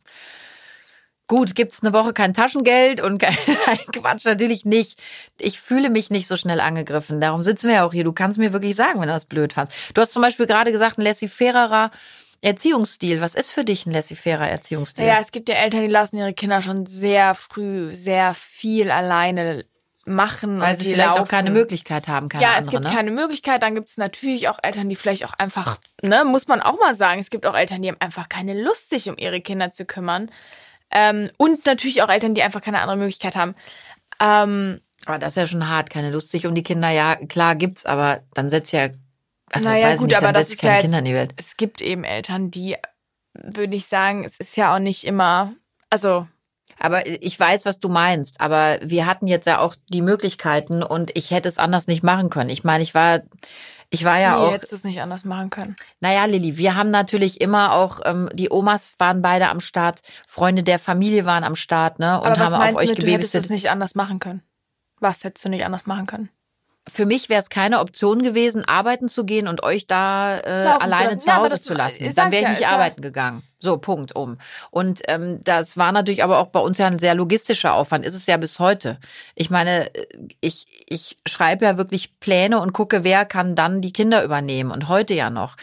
[1.27, 3.35] gut, gibt's eine Woche kein Taschengeld und kein
[3.91, 4.99] Quatsch, natürlich nicht.
[5.39, 7.21] Ich fühle mich nicht so schnell angegriffen.
[7.21, 8.03] Darum sitzen wir ja auch hier.
[8.03, 9.73] Du kannst mir wirklich sagen, wenn du das blöd fandst.
[9.93, 11.91] Du hast zum Beispiel gerade gesagt, ein laissez-fairerer
[12.41, 13.19] Erziehungsstil.
[13.19, 15.05] Was ist für dich ein laissez-fairer Erziehungsstil?
[15.05, 19.65] Ja, es gibt ja Eltern, die lassen ihre Kinder schon sehr früh sehr viel alleine
[20.05, 20.61] machen.
[20.61, 21.23] Weil sie vielleicht laufen.
[21.23, 22.89] auch keine Möglichkeit haben, keine Ja, andere, es gibt ne?
[22.89, 23.61] keine Möglichkeit.
[23.63, 26.95] Dann gibt es natürlich auch Eltern, die vielleicht auch einfach, ne, muss man auch mal
[26.95, 29.85] sagen, es gibt auch Eltern, die haben einfach keine Lust, sich um ihre Kinder zu
[29.85, 30.31] kümmern.
[30.91, 33.55] Ähm, und natürlich auch Eltern, die einfach keine andere Möglichkeit haben.
[34.21, 36.89] Ähm, Aber das ist ja schon hart, keine Lust sich um die Kinder.
[36.89, 38.89] Ja, klar gibt's, aber dann setzt ja,
[39.51, 41.33] also Naja, weiß gut, nicht, aber das ist keine ja jetzt- Kinder in die Welt.
[41.37, 42.75] es gibt eben Eltern, die,
[43.33, 45.53] würde ich sagen, es ist ja auch nicht immer,
[45.89, 46.27] also
[46.79, 48.39] Aber ich weiß, was du meinst.
[48.41, 52.29] Aber wir hatten jetzt ja auch die Möglichkeiten und ich hätte es anders nicht machen
[52.29, 52.49] können.
[52.49, 53.21] Ich meine, ich war,
[53.89, 55.75] ich war ja nee, auch, hättest du es nicht anders machen können.
[55.99, 60.63] naja, Lilly, wir haben natürlich immer auch, ähm, die Omas waren beide am Start, Freunde
[60.63, 62.19] der Familie waren am Start, ne?
[62.19, 63.49] Und Aber was haben auf euch du, mit, du hättest es gebabysittet.
[63.49, 64.43] nicht anders machen können?
[64.99, 66.29] Was hättest du nicht anders machen können?
[66.91, 70.81] Für mich wäre es keine Option gewesen, arbeiten zu gehen und euch da äh, Laufen
[70.81, 72.13] alleine zu Ja, Hause zu lassen.
[72.15, 73.43] Dann wäre ich nicht ist ja- arbeiten gegangen.
[73.59, 74.37] So, Punkt, um.
[74.69, 78.13] Und ähm, das war natürlich aber auch bei uns ja ein sehr logistischer Aufwand, ist
[78.13, 78.99] es ja bis heute.
[79.33, 79.89] Ich meine,
[80.41, 84.71] ich, ich schreibe ja wirklich Pläne und gucke, wer kann dann die Kinder übernehmen.
[84.71, 85.55] Und heute ja noch.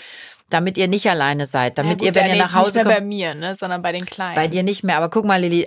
[0.51, 2.65] Damit ihr nicht alleine seid, damit ja, ihr, gut, wenn ja, ihr nach ist nicht
[2.65, 4.35] Hause mehr kommt, bei mir, ne, sondern bei den Kleinen.
[4.35, 4.97] bei dir nicht mehr.
[4.99, 5.67] Aber guck mal, Lilly,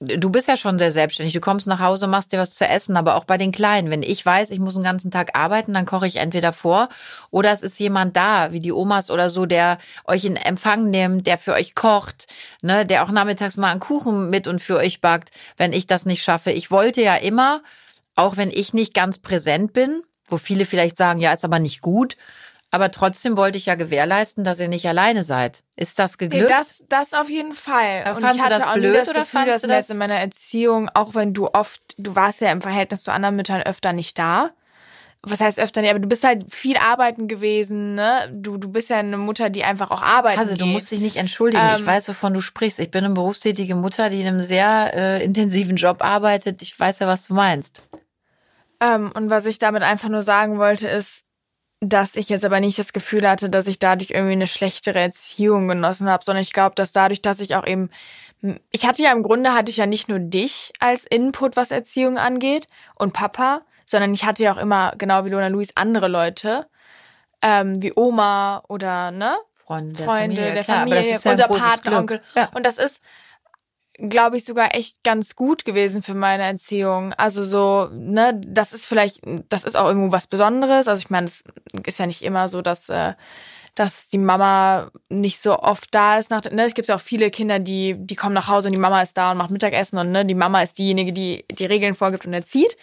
[0.00, 1.32] du bist ja schon sehr selbstständig.
[1.32, 3.90] Du kommst nach Hause, machst dir was zu essen, aber auch bei den Kleinen.
[3.90, 6.88] Wenn ich weiß, ich muss den ganzen Tag arbeiten, dann koche ich entweder vor
[7.30, 11.26] oder es ist jemand da, wie die Omas oder so, der euch in Empfang nimmt,
[11.26, 12.26] der für euch kocht,
[12.62, 16.04] ne, der auch nachmittags mal einen Kuchen mit und für euch backt, wenn ich das
[16.04, 16.50] nicht schaffe.
[16.50, 17.62] Ich wollte ja immer,
[18.14, 21.80] auch wenn ich nicht ganz präsent bin, wo viele vielleicht sagen, ja, ist aber nicht
[21.80, 22.16] gut,
[22.76, 25.64] aber trotzdem wollte ich ja gewährleisten, dass ihr nicht alleine seid.
[25.74, 26.50] Ist das Nee, geglückt?
[26.50, 28.04] das, das auf jeden Fall.
[28.04, 29.90] Aber und ich du hatte das auch blöd nie das oder Gefühl, dass du das-
[29.90, 33.62] in meiner Erziehung, auch wenn du oft, du warst ja im Verhältnis zu anderen Müttern
[33.62, 34.50] öfter nicht da.
[35.28, 38.30] Was heißt öfter nicht, aber du bist halt viel arbeiten gewesen, ne?
[38.32, 41.16] Du, du bist ja eine Mutter, die einfach auch arbeiten Also, du musst dich nicht
[41.16, 41.66] entschuldigen.
[41.74, 42.78] ich Ähm, weiß, wovon du sprichst.
[42.78, 46.62] Ich bin eine berufstätige Mutter, die in einem sehr äh, intensiven Job arbeitet.
[46.62, 47.82] Ich weiß ja, was du meinst.
[48.80, 51.24] Ähm, und was ich damit einfach nur sagen wollte, ist,
[51.80, 55.68] dass ich jetzt aber nicht das Gefühl hatte, dass ich dadurch irgendwie eine schlechtere Erziehung
[55.68, 57.90] genossen habe, sondern ich glaube, dass dadurch, dass ich auch eben,
[58.70, 62.18] ich hatte ja im Grunde hatte ich ja nicht nur dich als Input, was Erziehung
[62.18, 66.66] angeht und Papa, sondern ich hatte ja auch immer, genau wie Lona Luis, andere Leute,
[67.42, 69.36] ähm, wie Oma oder, ne?
[69.54, 70.54] Freunde der Freunde Familie.
[70.54, 72.22] der klar, Familie, aber das ist ja unser Patenonkel.
[72.34, 72.48] Ja.
[72.54, 73.02] Und das ist,
[73.98, 77.12] glaube ich, sogar echt ganz gut gewesen für meine Erziehung.
[77.14, 80.88] Also so, ne, das ist vielleicht, das ist auch irgendwo was Besonderes.
[80.88, 81.44] Also ich meine, es
[81.86, 83.14] ist ja nicht immer so, dass, äh,
[83.74, 86.30] dass die Mama nicht so oft da ist.
[86.30, 88.80] Nach, ne, es gibt ja auch viele Kinder, die, die kommen nach Hause und die
[88.80, 91.94] Mama ist da und macht Mittagessen und ne, die Mama ist diejenige, die die Regeln
[91.94, 92.76] vorgibt und erzieht.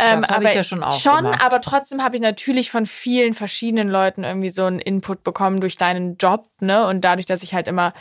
[0.00, 1.44] Ähm, Das aber ich ja schon auch Schon, gemacht.
[1.44, 5.76] aber trotzdem habe ich natürlich von vielen verschiedenen Leuten irgendwie so einen Input bekommen durch
[5.76, 6.86] deinen Job, ne?
[6.86, 7.92] Und dadurch, dass ich halt immer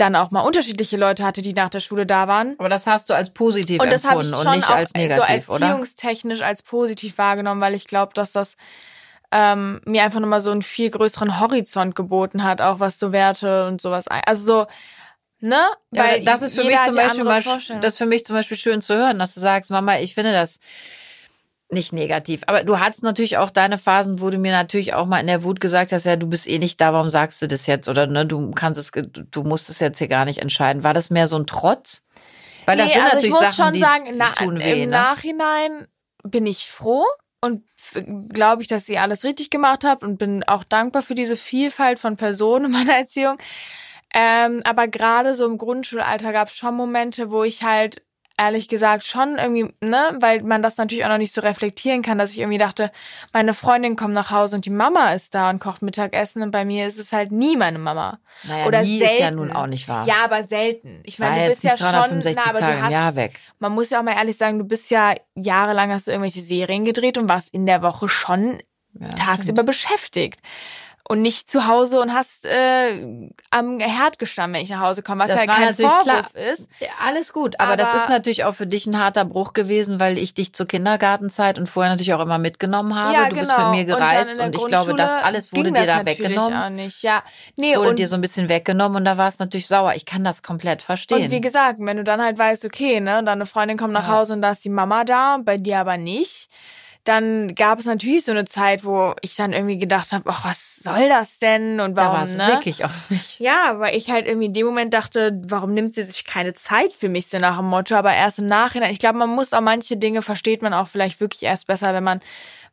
[0.00, 2.54] dann auch mal unterschiedliche Leute hatte, die nach der Schule da waren.
[2.58, 4.74] Aber das hast du als positiv Und das habe ich empfunden schon und nicht auch
[4.76, 5.66] als negativ, so oder?
[5.66, 8.56] erziehungstechnisch als positiv wahrgenommen, weil ich glaube, dass das
[9.32, 13.66] ähm, mir einfach nochmal so einen viel größeren Horizont geboten hat, auch was so Werte
[13.66, 14.06] und sowas.
[14.08, 14.66] Also so,
[15.40, 15.60] ne?
[15.92, 18.56] Ja, Weil das ist für mich zum Beispiel mal, das ist für mich zum Beispiel
[18.56, 20.60] schön zu hören, dass du sagst, Mama, ich finde das
[21.72, 22.42] nicht negativ.
[22.46, 25.44] Aber du hattest natürlich auch deine Phasen, wo du mir natürlich auch mal in der
[25.44, 27.88] Wut gesagt hast, ja, du bist eh nicht da, warum sagst du das jetzt?
[27.88, 30.84] Oder ne, du kannst es, du musst es jetzt hier gar nicht entscheiden.
[30.84, 32.04] War das mehr so ein Trotz?
[32.66, 34.82] Weil das Nee, sind also natürlich ich muss Sachen, schon die sagen, na, tun weh,
[34.82, 34.96] im ne?
[34.96, 35.88] Nachhinein
[36.22, 37.06] bin ich froh
[37.40, 37.64] und
[38.28, 41.98] glaube ich, dass ihr alles richtig gemacht habt und bin auch dankbar für diese Vielfalt
[41.98, 43.38] von Personen in meiner Erziehung.
[44.12, 48.02] Ähm, aber gerade so im Grundschulalter gab es schon Momente, wo ich halt
[48.40, 52.16] ehrlich gesagt schon irgendwie, ne, weil man das natürlich auch noch nicht so reflektieren kann,
[52.18, 52.90] dass ich irgendwie dachte,
[53.32, 56.64] meine Freundin kommt nach Hause und die Mama ist da und kocht Mittagessen und bei
[56.64, 58.18] mir ist es halt nie meine Mama.
[58.44, 59.12] Naja, Oder nie selten.
[59.14, 60.06] ist ja nun auch nicht wahr.
[60.06, 61.00] Ja, aber selten.
[61.04, 62.92] Ich War meine, du jetzt bist ja schon, 365 na, aber Tage du im hast,
[62.92, 63.40] Jahr weg.
[63.58, 66.84] man muss ja auch mal ehrlich sagen, du bist ja jahrelang hast du irgendwelche Serien
[66.84, 68.58] gedreht und warst in der Woche schon
[68.98, 70.40] Ja, tagsüber beschäftigt.
[71.10, 75.24] Und nicht zu Hause und hast äh, am Herd gestanden, wenn ich nach Hause komme,
[75.24, 76.52] was Das ja kein natürlich Vorwurf klar.
[76.52, 76.68] ist.
[77.04, 80.18] Alles gut, aber, das Aber- ist natürlich auch für dich ein harter Bruch gewesen, weil
[80.18, 83.12] ich dich zur Kindergartenzeit und vorher natürlich auch immer mitgenommen habe.
[83.12, 83.40] ja, du genau.
[83.40, 85.86] bist mit mir Und dann gereist der und, ich glaube, das alles wurde dir das
[85.98, 86.56] da weggenommen.
[86.62, 87.02] Auch nicht.
[87.02, 87.24] Ja,
[87.56, 89.94] nee, es wurde und dir so ein bisschen weggenommen und da war es natürlich sauer.
[89.96, 91.24] Ich kann das komplett verstehen.
[91.24, 94.14] Und wie gesagt, wenn du dann halt weißt, okay, ne, deine Freundin kommt nach Ja.
[94.14, 96.50] Hause und da ist die Mama da, bei dir aber nicht,
[97.04, 100.76] dann gab es natürlich so eine Zeit, wo ich dann irgendwie gedacht habe, ach, was
[100.76, 102.46] soll das denn und da warum, war es ne?
[102.46, 103.38] sickig auf mich.
[103.38, 106.92] Ja, weil ich halt irgendwie in dem Moment dachte, warum nimmt sie sich keine Zeit
[106.92, 108.90] für mich so nach dem Motto, aber erst im Nachhinein.
[108.90, 112.04] Ich glaube, man muss auch manche Dinge versteht man auch vielleicht wirklich erst besser, wenn
[112.04, 112.20] man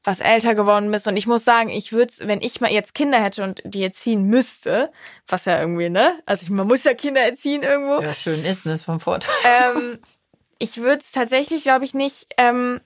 [0.04, 1.08] was älter geworden ist.
[1.08, 4.24] Und ich muss sagen, ich würde wenn ich mal jetzt Kinder hätte und die erziehen
[4.24, 4.92] müsste,
[5.28, 6.20] was ja irgendwie, ne?
[6.26, 8.02] Also ich, man muss ja Kinder erziehen irgendwo.
[8.02, 8.74] Ja, schön ist, ne?
[8.74, 9.34] Ist vom Vorteil.
[9.46, 10.00] ähm,
[10.60, 12.82] ich würde es tatsächlich, glaube ich, nicht, ähm,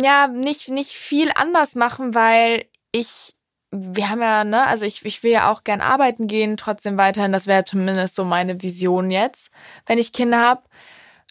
[0.00, 3.34] ja, nicht, nicht viel anders machen, weil ich,
[3.70, 7.32] wir haben ja, ne, also ich, ich will ja auch gern arbeiten gehen, trotzdem weiterhin,
[7.32, 9.50] das wäre zumindest so meine Vision jetzt,
[9.86, 10.62] wenn ich Kinder habe.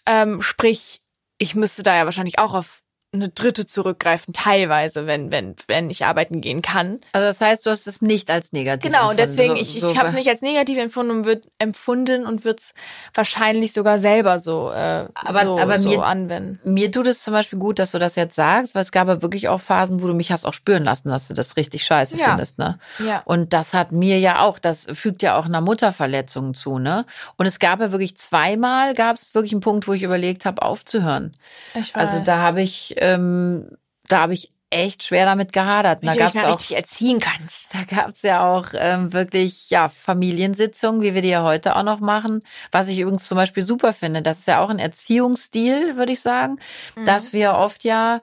[0.06, 1.02] Ähm, sprich,
[1.38, 2.83] ich müsste da ja wahrscheinlich auch auf
[3.14, 7.00] eine dritte zurückgreifen, teilweise, wenn, wenn, wenn ich arbeiten gehen kann.
[7.12, 9.36] Also das heißt, du hast es nicht als negativ Genau, und empfunden.
[9.36, 12.44] deswegen, So- ich, so ich habe es nicht als negativ empfunden und wird empfunden und
[12.44, 12.74] wird es
[13.14, 16.58] wahrscheinlich sogar selber so, äh, Aber- so, aber so mir- anwenden.
[16.64, 19.22] Mir tut es zum Beispiel gut, dass du das jetzt sagst, weil es gab ja
[19.22, 22.16] wirklich auch Phasen, wo du mich hast auch spüren lassen, dass du das richtig scheiße
[22.18, 22.26] Ja.
[22.30, 22.78] findest, ne?
[22.98, 23.22] Ja.
[23.24, 27.06] Und das hat mir ja auch, das fügt ja auch einer Mutterverletzung zu, ne?
[27.36, 30.62] Und es gab ja wirklich zweimal, gab es wirklich einen Punkt, wo ich überlegt habe,
[30.62, 31.36] aufzuhören.
[31.74, 33.68] Ich Also da habe ich, ähm,
[34.08, 36.02] da habe ich echt schwer damit gehadert.
[36.02, 37.68] Wie Da du gab mich es mal auch richtig erziehen kannst.
[37.74, 42.00] da gab's ja auch ähm, wirklich ja Familiensitzungen, wie wir die ja heute auch noch
[42.00, 42.42] machen.
[42.72, 46.20] Was ich übrigens zum Beispiel super finde, das ist ja auch ein Erziehungsstil, würde ich
[46.20, 46.58] sagen,
[47.04, 48.20] dass wir oft ja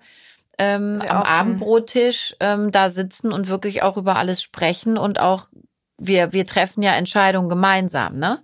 [0.57, 1.23] ähm, Sehr am.
[1.23, 5.47] Abendbrottisch ähm, da sitzen und wirklich auch über alles sprechen und auch
[5.97, 8.43] wir wir treffen ja Entscheidungen gemeinsam, ne?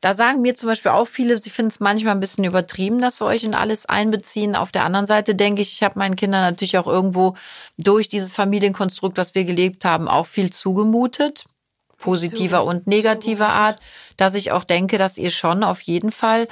[0.00, 3.20] Da sagen mir zum Beispiel auch viele, sie finden es manchmal ein bisschen übertrieben, dass
[3.20, 4.54] wir euch in alles einbeziehen.
[4.54, 7.34] Auf der anderen Seite denke ich, ich habe meinen Kindern natürlich auch irgendwo
[7.78, 11.44] durch dieses Familienkonstrukt, das wir gelebt haben, auch viel zugemutet.
[11.96, 13.80] Positiver und negativer Art,
[14.16, 16.46] dass ich auch denke, dass ihr schon auf jeden Fall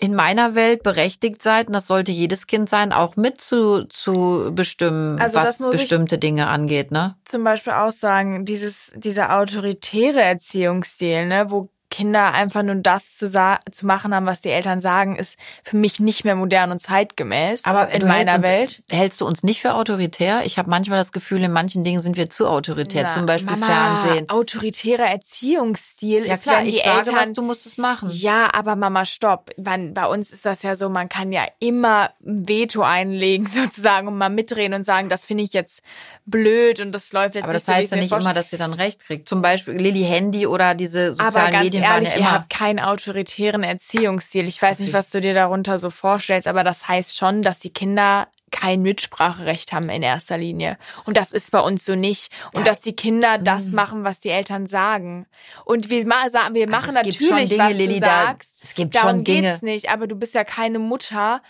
[0.00, 4.50] in meiner Welt berechtigt seid, und das sollte jedes Kind sein, auch mit zu, zu
[4.52, 7.14] bestimmen, Also was bestimmte Dinge angeht, ne?
[7.24, 13.28] Zum Beispiel auch sagen, dieses, dieser autoritäre Erziehungsstil, ne, wo Kinder einfach nur das zu,
[13.28, 17.66] zu machen haben, was die Eltern sagen, ist für mich nicht mehr modern und zeitgemäß
[17.66, 18.82] Aber in meiner uns, Welt.
[18.88, 20.46] Hältst du uns nicht für autoritär?
[20.46, 23.56] Ich habe manchmal das Gefühl, in manchen Dingen sind wir zu autoritär, Na, zum Beispiel
[23.56, 24.30] Mama, Fernsehen.
[24.30, 28.08] Autoritärer Erziehungsstil Ja ist, klar, wenn die ich sage, Eltern was du musst es machen.
[28.10, 29.50] Ja, aber Mama, stopp.
[29.58, 34.16] Bei uns ist das ja so, man kann ja immer ein Veto einlegen, sozusagen, und
[34.16, 35.82] mal mitreden und sagen, das finde ich jetzt
[36.24, 38.50] blöd und das läuft jetzt Aber nicht das so, wie heißt ja nicht immer, dass
[38.50, 39.28] ihr dann recht kriegt.
[39.28, 43.62] Zum Beispiel Lilly Handy oder diese Aber sozialen Medien ehrlich, ja ihr habt keinen autoritären
[43.62, 44.46] Erziehungsstil.
[44.48, 47.70] Ich weiß nicht, was du dir darunter so vorstellst, aber das heißt schon, dass die
[47.72, 50.76] Kinder kein Mitspracherecht haben in erster Linie.
[51.06, 52.30] Und das ist bei uns so nicht.
[52.52, 52.64] Und Ja.
[52.66, 55.24] dass die Kinder das machen, was die Eltern sagen.
[55.64, 58.58] Und wir, ma sagen, wir machen Also schon natürlich, Dinge, was Lilly, du da- sagst.
[58.62, 59.48] es gibt Darum schon Dinge.
[59.52, 59.90] geht's nicht.
[59.90, 61.40] Aber du bist ja keine Mutter,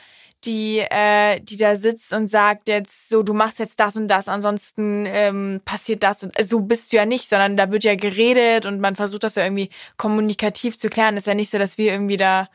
[0.45, 4.29] die, äh, die da sitzt und sagt jetzt so, du machst jetzt das und das,
[4.29, 8.67] ansonsten ähm, passiert das und so bist du ja nicht, sondern da wird ja geredet
[8.67, 11.17] und man versucht das ja irgendwie kommunikativ zu klären.
[11.17, 12.49] ist ja nicht so, dass wir irgendwie da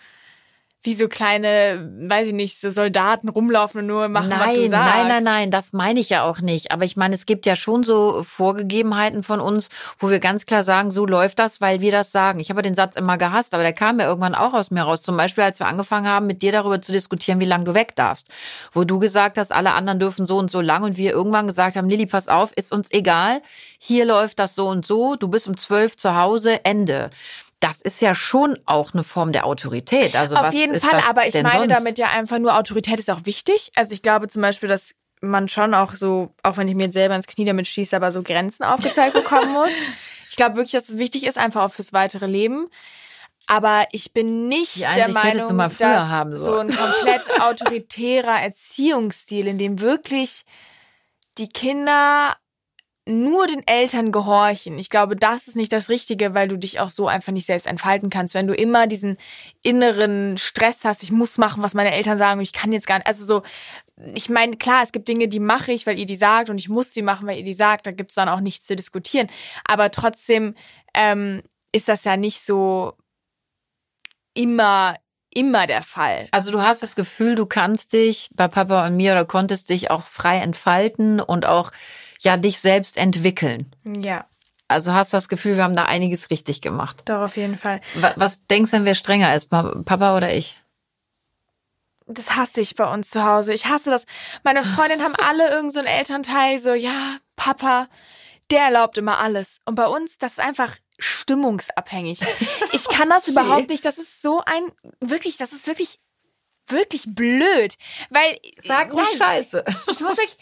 [0.88, 4.70] wie so kleine, weiß ich nicht, so Soldaten rumlaufen und nur machen, nein, was du
[4.70, 4.96] sagst.
[4.96, 6.72] Nein, nein, nein, das meine ich ja auch nicht.
[6.72, 9.68] Aber ich meine, es gibt ja schon so Vorgegebenheiten von uns,
[10.00, 12.40] wo wir ganz klar sagen, so läuft das, weil wir das sagen.
[12.40, 15.02] Ich habe den Satz immer gehasst, aber der kam ja irgendwann auch aus mir raus.
[15.02, 17.94] Zum Beispiel, als wir angefangen haben, mit dir darüber zu diskutieren, wie lange du weg
[17.98, 18.30] darfst.
[18.72, 21.76] Wo du gesagt hast, alle anderen dürfen so und so lang und wir irgendwann gesagt
[21.76, 23.42] haben, Lilly, pass auf, ist uns egal.
[23.78, 25.18] Hier läuft das so und so.
[25.18, 27.10] Du bist um zwölf zu Hause, Ende
[27.60, 30.16] das ist ja schon auch eine Form der Autorität.
[30.16, 31.74] Also Auf was jeden ist Fall, das aber ich meine sonst?
[31.74, 33.72] damit ja einfach nur, Autorität ist auch wichtig.
[33.76, 37.16] Also ich glaube zum Beispiel, dass man schon auch so, auch wenn ich mir selber
[37.16, 39.72] ins Knie damit schieße, aber so Grenzen aufgezeigt bekommen muss.
[40.30, 42.68] Ich glaube wirklich, dass es wichtig ist, einfach auch fürs weitere Leben.
[43.48, 45.78] Aber ich bin nicht Die der Meinung, dass
[46.40, 50.44] so ein komplett autoritärer Erziehungsstil, in dem wirklich
[51.40, 52.36] die Kinder
[53.08, 54.78] nur den Eltern gehorchen.
[54.78, 57.66] Ich glaube, das ist nicht das Richtige, weil du dich auch so einfach nicht selbst
[57.66, 58.34] entfalten kannst.
[58.34, 59.18] Wenn du immer diesen
[59.64, 63.08] inneren Stress hast, ich muss machen, was meine Eltern sagen ich kann jetzt gar nicht.
[63.08, 63.44] Also so,
[64.14, 66.70] ich meine, klar, es gibt Dinge, die mache ich, weil ihr die sagt und ich
[66.70, 67.88] muss die machen, weil ihr die sagt.
[67.88, 69.28] Da gibt's dann auch nichts zu diskutieren.
[69.66, 70.56] Aber trotzdem
[70.94, 71.42] ähm,
[71.72, 72.94] ist das ja nicht so
[74.34, 74.96] immer,
[75.34, 76.28] immer der Fall.
[76.32, 79.90] Also du hast das Gefühl, du kannst dich bei Papa und mir oder konntest dich
[79.90, 81.72] auch frei entfalten und auch
[82.20, 83.72] ja dich selbst entwickeln.
[83.86, 84.26] Ja,
[84.68, 87.04] Also hast das Gefühl, wir haben da einiges richtig gemacht.
[87.06, 87.82] doch auf jeden Fall.
[87.96, 90.58] Wa- Was denkst du denn, wer strenger ist, Pa- Papa oder ich?
[92.10, 93.54] das hasse ich bei uns zu Hause.
[93.54, 94.06] Ich hasse das.
[94.44, 97.90] Meine Freundinnen haben alle irgend so einen Elternteil, so, ja, Papa,
[98.50, 99.60] der erlaubt immer alles.
[99.66, 102.20] Und bei uns, das ist einfach stimmungsabhängig.
[102.72, 103.84] Ich kann das überhaupt nicht.
[103.84, 106.00] Das ist so ein, wirklich, das ist wirklich,
[106.68, 107.78] wirklich blöd.
[108.10, 109.66] Weil, nein, Scheiße.
[109.92, 110.38] ich muss euch,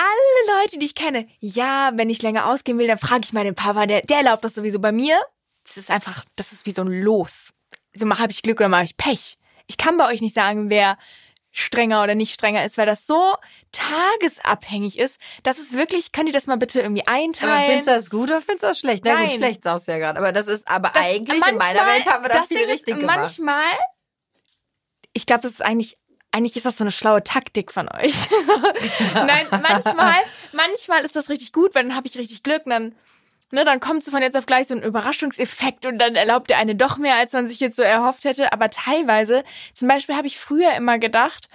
[0.00, 3.54] alle Leute, die ich kenne, ja, wenn ich länger ausgehen will, dann frage ich meinen
[3.54, 4.78] Papa, der, der erlaubt das sowieso.
[4.80, 5.20] Bei mir,
[5.64, 7.52] das ist einfach, das ist wie so ein Los.
[7.92, 9.36] So mal habe ich Glück oder mal habe ich Pech.
[9.66, 10.96] Ich kann bei euch nicht sagen, wer
[11.52, 13.34] strenger oder nicht strenger ist, weil das so
[13.72, 17.66] tagesabhängig ist, dass es wirklich, könnt ihr das mal bitte irgendwie Aber einteilen?
[17.66, 19.04] findest du das gut oder findest du das schlecht?
[19.04, 19.30] Na gut, Nein.
[19.36, 20.18] schlecht sagst du ja gerade.
[20.18, 22.58] Aber das ist, aber Das- eigentlich in meiner manchmal- Welt haben wir da das viel
[22.58, 23.16] Ding ist, richtig gemacht.
[23.18, 23.64] Manchmal,
[25.12, 25.98] ich glaube, das ist eigentlich,
[26.32, 28.14] eigentlich ist das so eine schlaue Taktik von euch.
[29.14, 30.14] Nein, manchmal,
[30.52, 32.94] manchmal ist das richtig gut, weil dann habe ich richtig Glück und dann,
[33.50, 36.58] ne, dann kommt so von jetzt auf gleich so ein Überraschungseffekt und dann erlaubt der
[36.58, 38.52] eine doch mehr, als man sich jetzt so erhofft hätte.
[38.52, 39.42] Aber teilweise,
[39.74, 41.48] zum Beispiel habe ich früher immer gedacht,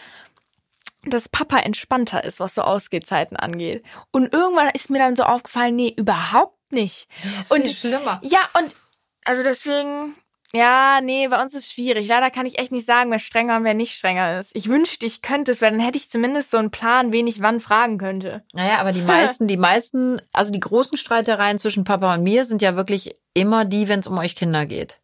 [1.03, 3.85] dass Papa entspannter ist, was so Ausgehzeiten angeht.
[4.11, 7.07] Und irgendwann ist mir dann so aufgefallen, nee, überhaupt nicht.
[7.23, 8.19] Das ist und- viel schlimmer.
[8.23, 8.75] Ja, und
[9.23, 10.15] also deswegen,
[10.53, 12.07] ja, nee, bei uns ist schwierig.
[12.07, 14.55] Leider kann ich echt nicht sagen, wer strenger und wer nicht strenger ist.
[14.55, 17.41] Ich wünschte, ich könnte es, weil dann hätte ich zumindest so einen Plan, wen ich
[17.41, 18.43] wann fragen könnte.
[18.53, 22.61] Naja, aber die meisten, die meisten, also die großen Streitereien zwischen Papa und mir sind
[22.61, 24.99] ja wirklich immer die, wenn es um euch Kinder geht.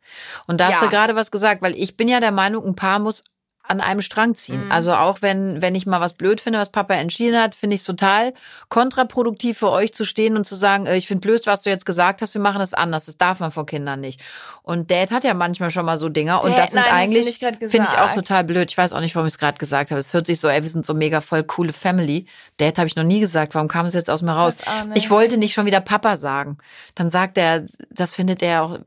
[0.48, 0.82] Und da hast Ja.
[0.82, 3.24] du gerade was gesagt, weil ich bin ja der Meinung, ein Paar muss
[3.72, 4.66] an einem Strang ziehen.
[4.66, 4.72] Mhm.
[4.72, 7.82] Also auch wenn, wenn ich mal was blöd finde, was Papa entschieden hat, finde ich
[7.82, 8.34] es total
[8.70, 11.86] kontraproduktiv für euch zu stehen und zu sagen, äh, ich finde blöd, was du jetzt
[11.86, 13.06] gesagt hast, wir machen das anders.
[13.06, 14.22] Das darf man vor Kindern nicht.
[14.62, 17.40] Und Dad hat ja manchmal schon mal so Dinger und Dad, das sind nein, eigentlich,
[17.40, 18.70] finde ich auch total blöd.
[18.70, 20.00] Ich weiß auch nicht, warum ich es gerade gesagt habe.
[20.00, 22.28] Es hört sich so, ey, wir sind so mega voll coole Family.
[22.58, 23.56] Dad habe ich noch nie gesagt.
[23.56, 24.58] Warum kam es jetzt aus mir raus?
[24.94, 26.58] Ich wollte nicht schon wieder Papa sagen.
[26.96, 28.80] Dann sagt er, das findet er auch.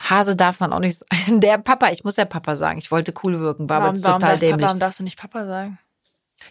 [0.00, 1.40] Hase darf man auch nicht sagen.
[1.40, 2.78] Der Papa, ich muss ja Papa sagen.
[2.78, 4.66] Ich wollte cool wirken, war aber warum, warum, total darf, dämlich.
[4.66, 5.78] warum darfst du nicht Papa sagen?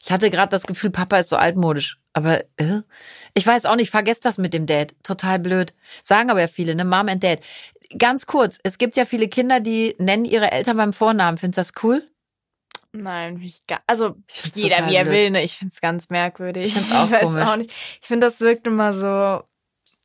[0.03, 1.99] Ich hatte gerade das Gefühl, Papa ist so altmodisch.
[2.13, 2.81] Aber äh?
[3.33, 4.93] ich weiß auch nicht, vergesst das mit dem Dad.
[5.03, 5.73] Total blöd.
[6.03, 6.83] Sagen aber ja viele, ne?
[6.83, 7.39] Mom and Dad.
[7.97, 11.37] Ganz kurz, es gibt ja viele Kinder, die nennen ihre Eltern beim Vornamen.
[11.37, 12.03] Findest du das cool?
[12.91, 15.13] Nein, ich gar, also Ich jeder wie er blöd.
[15.13, 15.43] will, ne?
[15.43, 16.75] Ich find's ganz merkwürdig.
[16.75, 17.47] Ich auch weiß komisch.
[17.47, 17.71] auch nicht.
[18.01, 19.43] Ich finde, das wirkt immer so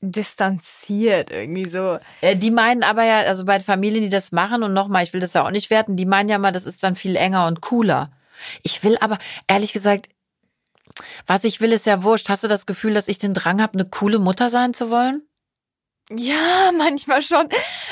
[0.03, 1.99] distanziert irgendwie so.
[2.21, 5.21] Äh, Die meinen aber ja, also bei Familien, die das machen, und nochmal, ich will
[5.21, 7.61] das ja auch nicht werten, die meinen ja mal, das ist dann viel enger und
[7.61, 8.11] cooler.
[8.63, 10.09] Ich will aber, ehrlich gesagt,
[11.27, 12.29] was ich will, ist ja wurscht.
[12.29, 15.23] Hast du das Gefühl, dass ich den Drang habe, eine coole Mutter sein zu wollen?
[16.11, 17.49] Ja, manchmal schon.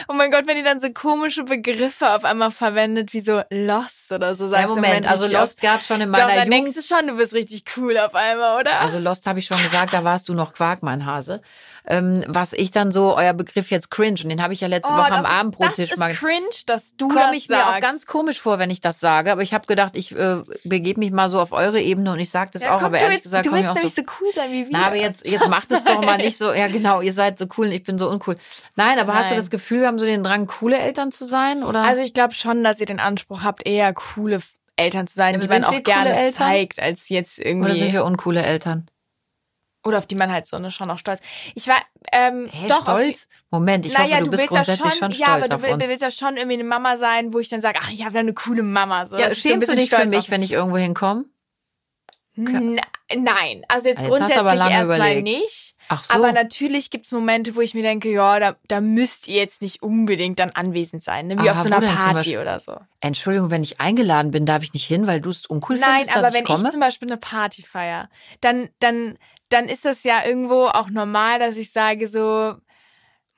[0.09, 4.12] Oh mein Gott, wenn ihr dann so komische Begriffe auf einmal verwendet, wie so Lost
[4.12, 4.53] oder so.
[4.53, 6.18] Ja, du Moment, also Lost gab schon in oft.
[6.18, 6.66] Doch, meiner dann Jugend.
[6.75, 8.81] denkst du schon, du bist richtig cool auf einmal, oder?
[8.81, 11.40] Also Lost habe ich schon gesagt, da warst du noch Quark, mein Hase.
[11.87, 14.93] Ähm, was ich dann so, euer Begriff jetzt cringe, und den habe ich ja letzte
[14.93, 17.76] Woche am Oh, Abendbrottisch mal das ist cringe, dass du komme das ich mir sagst.
[17.76, 19.32] auch ganz komisch vor, wenn ich das sage.
[19.32, 22.30] Aber ich habe gedacht, ich äh, begebe mich mal so auf eure Ebene und ich
[22.30, 22.78] sage das ja, auch.
[22.78, 24.68] guck, aber ehrlich willst, gesagt, du willst nämlich so, so cool sein wie wir.
[24.70, 27.47] na, aber jetzt, jetzt macht es doch mal nicht so, ja genau, ihr seid so
[27.57, 28.36] cool und ich bin so uncool.
[28.74, 29.40] Nein, aber hast du Nein.
[29.42, 31.62] das Gefühl, wir haben so den Drang, coole Eltern zu sein?
[31.62, 31.82] Oder?
[31.82, 34.40] Also ich glaube schon, dass ihr den Anspruch habt, eher coole
[34.76, 36.34] Eltern zu sein, Ja, die man auch gerne Eltern?
[36.34, 37.66] zeigt, als jetzt irgendwie.
[37.66, 38.86] oder sind wir uncoole Eltern?
[39.84, 41.20] Oder auf die man halt so eine schon auch stolz.
[41.55, 41.76] Ich war
[42.12, 43.28] ähm, Hä, doch stolz?
[43.51, 45.62] Moment, ich naja, hoffe, du, bist willst ja grundsätzlich schon, ja, aber stolz du auf
[45.62, 45.88] will- uns.
[45.88, 48.20] willst ja schon irgendwie eine Mama sein, wo ich dann sage, ach, ich habe ja
[48.20, 49.07] eine coole Mama.
[49.07, 51.24] So, Ja, so schämst du dich für stolz mich, wenn ich irgendwo hinkomme?
[52.36, 54.40] Nein, also jetzt, Jetzt du aber grundsätzlich
[54.70, 55.22] erstmal überlegt.
[55.24, 55.74] nicht.
[55.93, 56.14] Ach so.
[56.14, 59.82] Aber natürlich gibt's Momente, wo ich mir denke, ja, da, da müsst ihr jetzt nicht
[59.82, 61.36] unbedingt dann anwesend sein, ne?
[61.36, 62.76] wie Aha, auf so einer Party oder so.
[63.01, 66.12] Entschuldigung, wenn ich eingeladen bin, darf ich nicht hin, weil du es uncool Nein, findest,
[66.16, 66.62] aber dass wenn ich komme?
[66.62, 68.09] ich zum Beispiel eine Party feier,
[68.41, 69.18] dann, dann,
[69.49, 72.55] dann ist das ja irgendwo auch normal, dass ich sage, so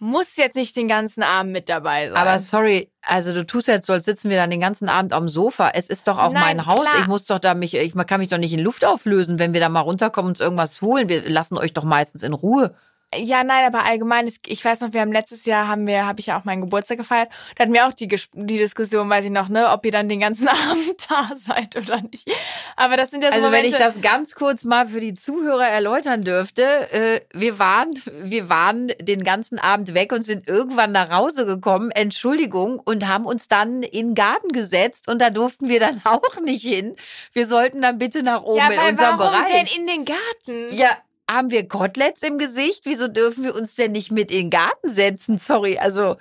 [0.02, 2.16] muss jetzt nicht den ganzen Abend mit dabei sein.
[2.16, 5.28] aber sorry, also du tust jetzt so, als sitzen wir dann den ganzen Abend am
[5.28, 5.70] Sofa.
[5.74, 6.80] Es ist doch auch Nein, mein Haus.
[6.80, 7.02] klar.
[7.02, 9.60] Ich muss doch da mich, ich kann mich doch nicht in Luft auflösen, wenn wir
[9.60, 11.08] da mal runterkommen und uns irgendwas holen.
[11.08, 12.74] Wir lassen euch doch meistens in Ruhe.
[13.14, 16.20] Ja, nein, aber allgemein, es- ich weiß noch, wir haben letztes Jahr, haben wir, habe
[16.20, 17.28] ich ja auch meinen Geburtstag gefeiert.
[17.56, 20.20] Da hatten wir auch die, die Diskussion, weiß ich noch, ne, ob ihr dann den
[20.20, 22.30] ganzen Abend da seid oder nicht.
[22.76, 25.14] Aber das sind ja so Also wenn Momente, ich das ganz kurz mal für die
[25.14, 27.90] Zuhörer erläutern dürfte, äh, wir waren,
[28.22, 33.26] wir waren den ganzen Abend weg und sind irgendwann nach Hause gekommen, Entschuldigung, und haben
[33.26, 36.96] uns dann in den Garten gesetzt und da durften wir dann auch nicht hin.
[37.32, 39.52] Wir sollten dann bitte nach oben ja, in unserem warum Bereich.
[39.52, 40.74] denn in den Garten?
[40.76, 40.90] Ja,
[41.32, 42.82] haben wir Koteletts im Gesicht?
[42.84, 45.38] Wieso dürfen wir uns denn nicht mit in den Garten setzen?
[45.38, 46.16] Sorry, also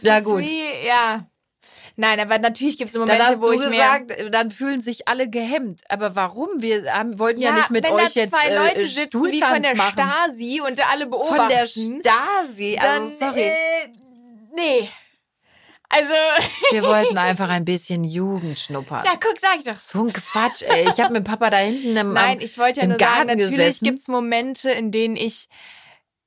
[0.00, 0.40] ja gut.
[0.40, 1.26] Wie, ja.
[1.96, 5.06] Nein, aber natürlich gibt es Dann Momente, hast wo du ich gesagt, dann fühlen sich
[5.06, 5.82] alle gehemmt.
[5.88, 6.48] Aber warum?
[6.56, 9.62] Wir haben, wollten ja, nicht mit euch jetzt zwei äh, Leute sitzen wie von Stuhltanz
[9.62, 9.92] der machen.
[9.92, 11.36] Stasi und alle beobachten.
[11.36, 12.78] Von der Stasi.
[12.80, 13.42] dann, Also sorry.
[13.42, 13.92] Äh,
[14.56, 14.88] nee.
[15.96, 16.12] Also,
[16.72, 19.04] Wir wollten einfach ein bisschen Jugend schnuppern.
[19.04, 19.78] ja, guck, sag ich doch.
[19.78, 20.88] So ein Quatsch, ey.
[20.92, 23.26] Ich habe mit Papa da hinten im Nein, am- ich wollte ja nur sagen, Garten
[23.28, 23.84] natürlich gesessen.
[23.84, 25.48] gibt's Momente, in denen ich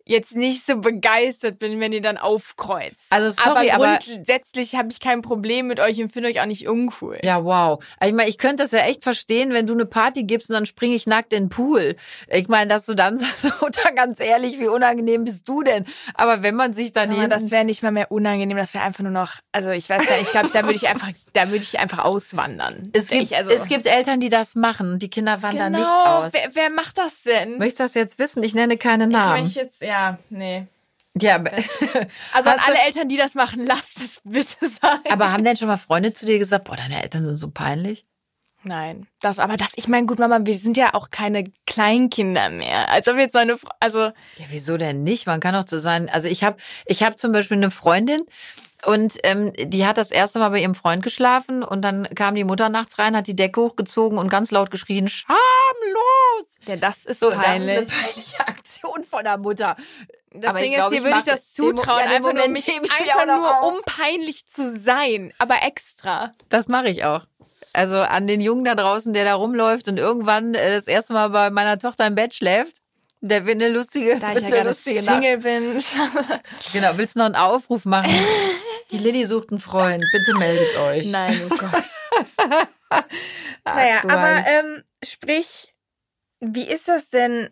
[0.08, 3.08] jetzt nicht so begeistert bin, wenn ihr dann aufkreuzt.
[3.10, 6.45] Also sorry, aber aber grundsätzlich habe ich kein Problem mit euch und finde euch auch
[6.45, 7.18] nicht uncool.
[7.24, 7.84] Ja, wow.
[7.99, 10.53] Also Ich meine, ich könnte das ja echt verstehen, wenn du eine Party gibst und
[10.55, 11.95] dann springe ich nackt in den Pool.
[12.28, 15.86] Ich meine, dass du dann sagst, Mutter, ganz ehrlich, wie unangenehm bist du denn?
[16.14, 19.03] Aber wenn man sich dann hinten das wäre nicht mal mehr unangenehm, das wäre einfach
[19.03, 21.64] nur noch, also ich weiß gar nicht, ich glaube, da würde ich einfach, da würde
[21.64, 22.89] ich einfach auswandern.
[22.93, 25.86] es gibt, ich, also, es gibt Eltern, die das machen und die Kinder wandern genau,
[25.86, 26.34] nicht aus.
[26.34, 27.58] Wer, wer macht das denn?
[27.58, 28.43] Möchtest du das jetzt wissen?
[28.43, 29.43] Ich nenne keine ich Namen.
[29.43, 29.97] möchte jetzt, ja,
[30.30, 30.68] nee.
[31.20, 31.52] ja, aber,
[32.34, 35.00] Also an alle Eltern, die das machen, lasst es bitte sein.
[35.10, 38.06] aber haben denn schon mal Freunde zu dir gesagt, boah, deine Eltern sind so peinlich?
[38.64, 42.89] Nein, das, aber das, ich meine, gut, Mama, wir sind ja auch keine Kleinkinder mehr.
[42.89, 45.26] Als ob jetzt so eine, also, Ja, wieso denn nicht?
[45.26, 46.10] Man kann doch so sein.
[46.10, 48.22] Also ich habe ich hab zum Beispiel eine Freundin
[48.86, 52.43] und ähm, die hat das erste Mal bei ihrem Freund geschlafen und dann kam die
[52.43, 55.38] Mutter nachts rein, hat die Decke hochgezogen und ganz laut geschrien, schamlos!
[56.67, 57.89] ja, das ist So, das ist eine peinlich.
[57.89, 59.75] peinliche Aktion von der Mutter.
[60.32, 63.73] Das aber Ding ist, dir würde ich das zutrauen, ja, einfach nur, mich, einfach nur,
[63.73, 66.32] um peinlich zu sein, aber extra.
[66.49, 67.25] Das mache ich auch.
[67.73, 71.30] Also an den Jungen da draußen, der da rumläuft und irgendwann äh, das erste Mal
[71.30, 72.82] bei meiner Tochter im Bett schläft.
[73.22, 74.74] Der wird eine lustige, Da ich ja gerade.
[74.74, 75.84] Single bin.
[76.74, 78.11] Genau, willst du noch einen Aufruf machen?
[78.91, 80.03] Die Lilly sucht einen Freund.
[80.13, 81.11] Bitte meldet euch.
[81.11, 81.84] Nein, oh Gott.
[82.89, 83.03] Ach,
[83.65, 85.74] Naja, aber ähm, sprich,
[86.39, 87.49] wie ist das denn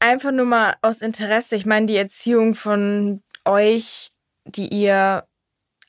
[0.00, 1.54] einfach nur mal aus Interesse?
[1.54, 4.10] Ich meine, die Erziehung von euch,
[4.46, 5.26] die ihr,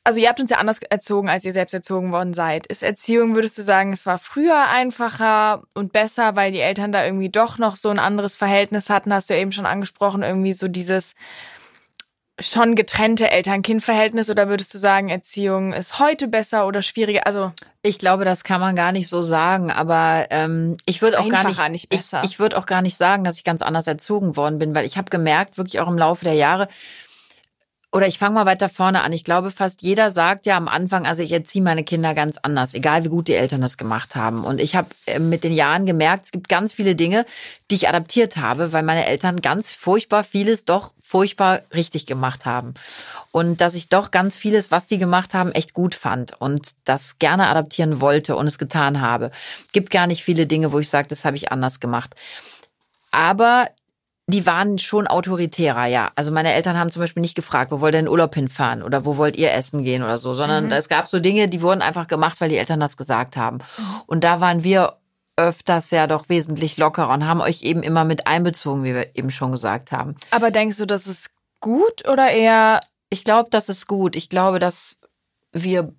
[0.04, 2.66] also ihr habt uns ja anders erzogen, als ihr selbst erzogen worden seid.
[2.66, 7.04] Ist Erziehung, würdest du sagen, es war früher einfacher und besser, weil die Eltern da
[7.04, 9.12] irgendwie doch noch so ein anderes Verhältnis hatten?
[9.12, 11.14] Hast du ja eben schon angesprochen, irgendwie so dieses
[12.40, 17.26] schon getrennte Eltern-Kind-Verhältnis oder würdest du sagen, Erziehung ist heute besser oder schwieriger?
[17.26, 21.28] Also Ich glaube, das kann man gar nicht so sagen, aber ähm, ich würde auch
[21.28, 22.22] gar nicht, nicht besser.
[22.24, 24.86] Ich, ich würde auch gar nicht sagen, dass ich ganz anders erzogen worden bin, weil
[24.86, 26.68] ich habe gemerkt, wirklich auch im Laufe der Jahre,
[27.92, 29.12] oder ich fange mal weiter vorne an.
[29.12, 32.74] Ich glaube, fast jeder sagt ja am Anfang, also ich erziehe meine Kinder ganz anders,
[32.74, 34.44] egal wie gut die Eltern das gemacht haben.
[34.44, 37.26] Und ich habe äh, mit den Jahren gemerkt, es gibt ganz viele Dinge,
[37.70, 42.74] die ich adaptiert habe, weil meine Eltern ganz furchtbar vieles doch furchtbar richtig gemacht haben.
[43.32, 47.18] Und dass ich doch ganz vieles, was die gemacht haben, echt gut fand und das
[47.18, 49.32] gerne adaptieren wollte und es getan habe.
[49.72, 52.14] Gibt gar nicht viele Dinge, wo ich sage, das habe ich anders gemacht.
[53.10, 53.68] Aber
[54.30, 56.10] die waren schon autoritärer, ja.
[56.16, 59.04] Also meine Eltern haben zum Beispiel nicht gefragt, wo wollt ihr in Urlaub hinfahren oder
[59.04, 60.72] wo wollt ihr essen gehen oder so, sondern Mhm.
[60.72, 63.58] es gab so Dinge, die wurden einfach gemacht, weil die Eltern das gesagt haben.
[64.06, 64.94] Und da waren wir
[65.36, 69.30] öfters ja doch wesentlich lockerer und haben euch eben immer mit einbezogen, wie wir eben
[69.30, 70.16] schon gesagt haben.
[70.30, 72.80] Aber denkst du, das ist gut oder eher
[73.12, 74.14] Ich glaube, das ist gut.
[74.14, 75.00] Ich glaube, dass
[75.52, 75.92] wir,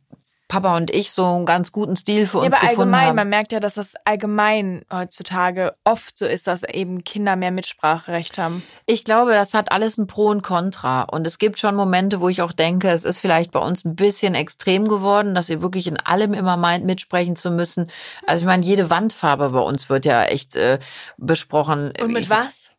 [0.52, 3.16] Papa und ich, so einen ganz guten Stil für ja, uns aber gefunden allgemein, haben.
[3.16, 8.38] man merkt ja, dass das allgemein heutzutage oft so ist, dass eben Kinder mehr Mitspracherecht
[8.38, 8.62] haben.
[8.86, 11.04] Ich glaube, das hat alles ein Pro und Contra.
[11.04, 13.96] Und es gibt schon Momente, wo ich auch denke, es ist vielleicht bei uns ein
[13.96, 17.90] bisschen extrem geworden, dass ihr wirklich in allem immer meint, mitsprechen zu müssen.
[18.28, 20.80] Also ich meine, jede Wandfarbe bei uns wird ja echt äh,
[21.16, 21.94] besprochen.
[22.02, 22.72] Und mit ich, was?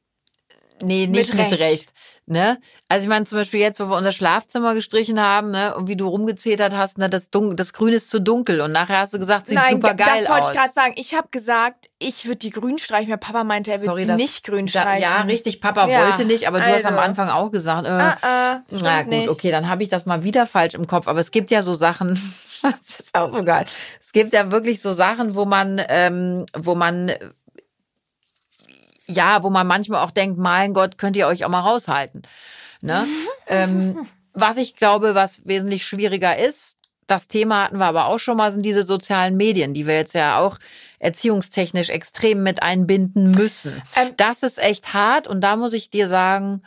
[0.83, 1.95] Nee, nicht mit, mit Recht.
[2.27, 2.61] Ne?
[2.89, 5.97] Also ich meine zum Beispiel jetzt, wo wir unser Schlafzimmer gestrichen haben, ne, und wie
[5.97, 9.19] du rumgezetert hast, ne, das, Dun das Grün ist zu dunkel und nachher hast du
[9.19, 10.19] gesagt, sieht Nein, super geil aus.
[10.21, 10.93] Das wollte ich gerade sagen.
[10.97, 13.11] Ich habe gesagt, ich würde die grün streichen.
[13.11, 15.03] Mein Papa meinte, er würde sie das, nicht grün streichen.
[15.03, 15.61] Da, ja, richtig.
[15.61, 16.77] Papa ja, wollte nicht, aber du also.
[16.77, 17.07] hast am also.
[17.07, 19.29] Anfang auch gesagt, äh, uh, uh, na gut, nicht.
[19.29, 21.09] okay, dann habe ich das mal wieder falsch im Kopf.
[21.09, 22.11] Aber es gibt ja so Sachen,
[22.63, 23.65] das ist auch so geil.
[24.01, 27.11] Es gibt ja wirklich so Sachen, wo man, ähm, wo man
[29.07, 32.23] ja, wo man manchmal auch denkt, mein Gott, könnt ihr euch auch mal raushalten.
[32.81, 33.07] Ne?
[33.47, 38.37] ähm, was ich glaube, was wesentlich schwieriger ist, das Thema hatten wir aber auch schon
[38.37, 40.59] mal, sind diese sozialen Medien, die wir jetzt ja auch
[41.03, 43.83] erziehungstechnisch extrem mit einbinden müssen.
[43.97, 46.63] Ähm, das ist echt hart und da muss ich dir sagen,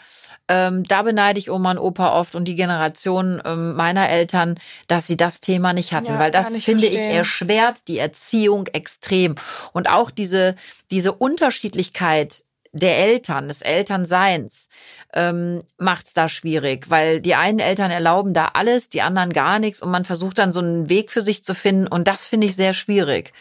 [0.48, 4.56] ähm, da beneide ich Oma und Opa oft und die Generation ähm, meiner Eltern,
[4.88, 7.10] dass sie das Thema nicht hatten, ja, weil das ich finde verstehen.
[7.10, 9.36] ich erschwert die Erziehung extrem
[9.72, 10.56] und auch diese
[10.92, 14.68] diese Unterschiedlichkeit der Eltern, des Elternseins,
[15.14, 19.60] ähm, macht es da schwierig, weil die einen Eltern erlauben da alles, die anderen gar
[19.60, 22.48] nichts und man versucht dann so einen Weg für sich zu finden und das finde
[22.48, 23.32] ich sehr schwierig.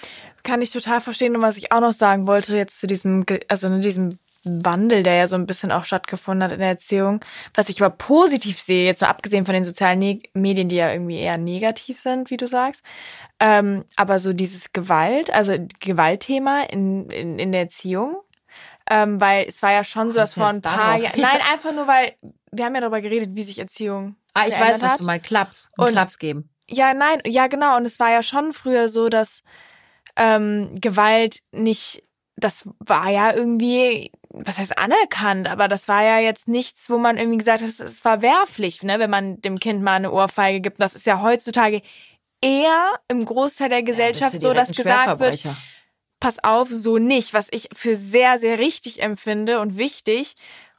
[0.44, 3.66] Kann ich total verstehen und was ich auch noch sagen wollte jetzt zu diesem, also
[3.66, 4.10] in diesem
[4.44, 7.20] Wandel, der ja so ein bisschen auch stattgefunden hat in der Erziehung.
[7.54, 10.92] Was ich aber positiv sehe, jetzt so abgesehen von den sozialen ne Medien, die ja
[10.92, 12.84] irgendwie eher negativ sind, wie du sagst,
[13.40, 18.16] ähm, aber so dieses Gewalt, also Gewaltthema in, in, in der Erziehung,
[18.90, 21.20] ähm, weil es war ja schon so, dass vor ein paar Jahren.
[21.20, 22.14] Nein, einfach nur, weil
[22.52, 24.16] wir haben ja darüber geredet, wie sich Erziehung.
[24.34, 25.00] Ah, ich weiß, was hat.
[25.00, 26.50] du mal Klaps, und Klaps geben.
[26.68, 27.76] Ja, nein, ja, genau.
[27.76, 29.42] Und es war ja schon früher so, dass
[30.16, 32.02] ähm, Gewalt nicht,
[32.36, 37.16] das war ja irgendwie, was heißt anerkannt, aber das war ja jetzt nichts, wo man
[37.16, 40.80] irgendwie gesagt hat, es war werflich, ne, wenn man dem Kind mal eine Ohrfeige gibt.
[40.80, 41.82] Das ist ja heutzutage
[42.40, 45.46] eher im Großteil der Gesellschaft ja, so, dass gesagt wird,
[46.20, 50.34] pass auf, so nicht, was ich für sehr, sehr richtig empfinde und wichtig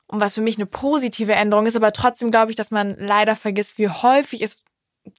[0.08, 3.36] und was für mich eine positive Änderung ist, aber trotzdem glaube ich, dass man leider
[3.36, 4.65] vergisst, wie häufig es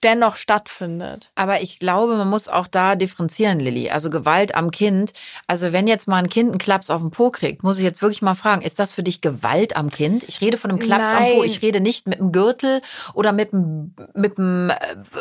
[0.02, 1.30] dennoch stattfindet.
[1.34, 3.90] Aber ich glaube, man muss auch da differenzieren, Lilly.
[3.90, 5.12] Also Gewalt am Kind.
[5.46, 8.02] Also wenn jetzt mal ein Kind einen Klaps auf den Po kriegt, muss ich jetzt
[8.02, 10.24] wirklich mal fragen, ist das für dich Gewalt am Kind?
[10.28, 11.32] Ich rede von einem Klaps Nein.
[11.32, 11.44] am Po.
[11.44, 12.82] Ich rede nicht mit einem Gürtel
[13.14, 14.76] oder mit einem, mit einem äh,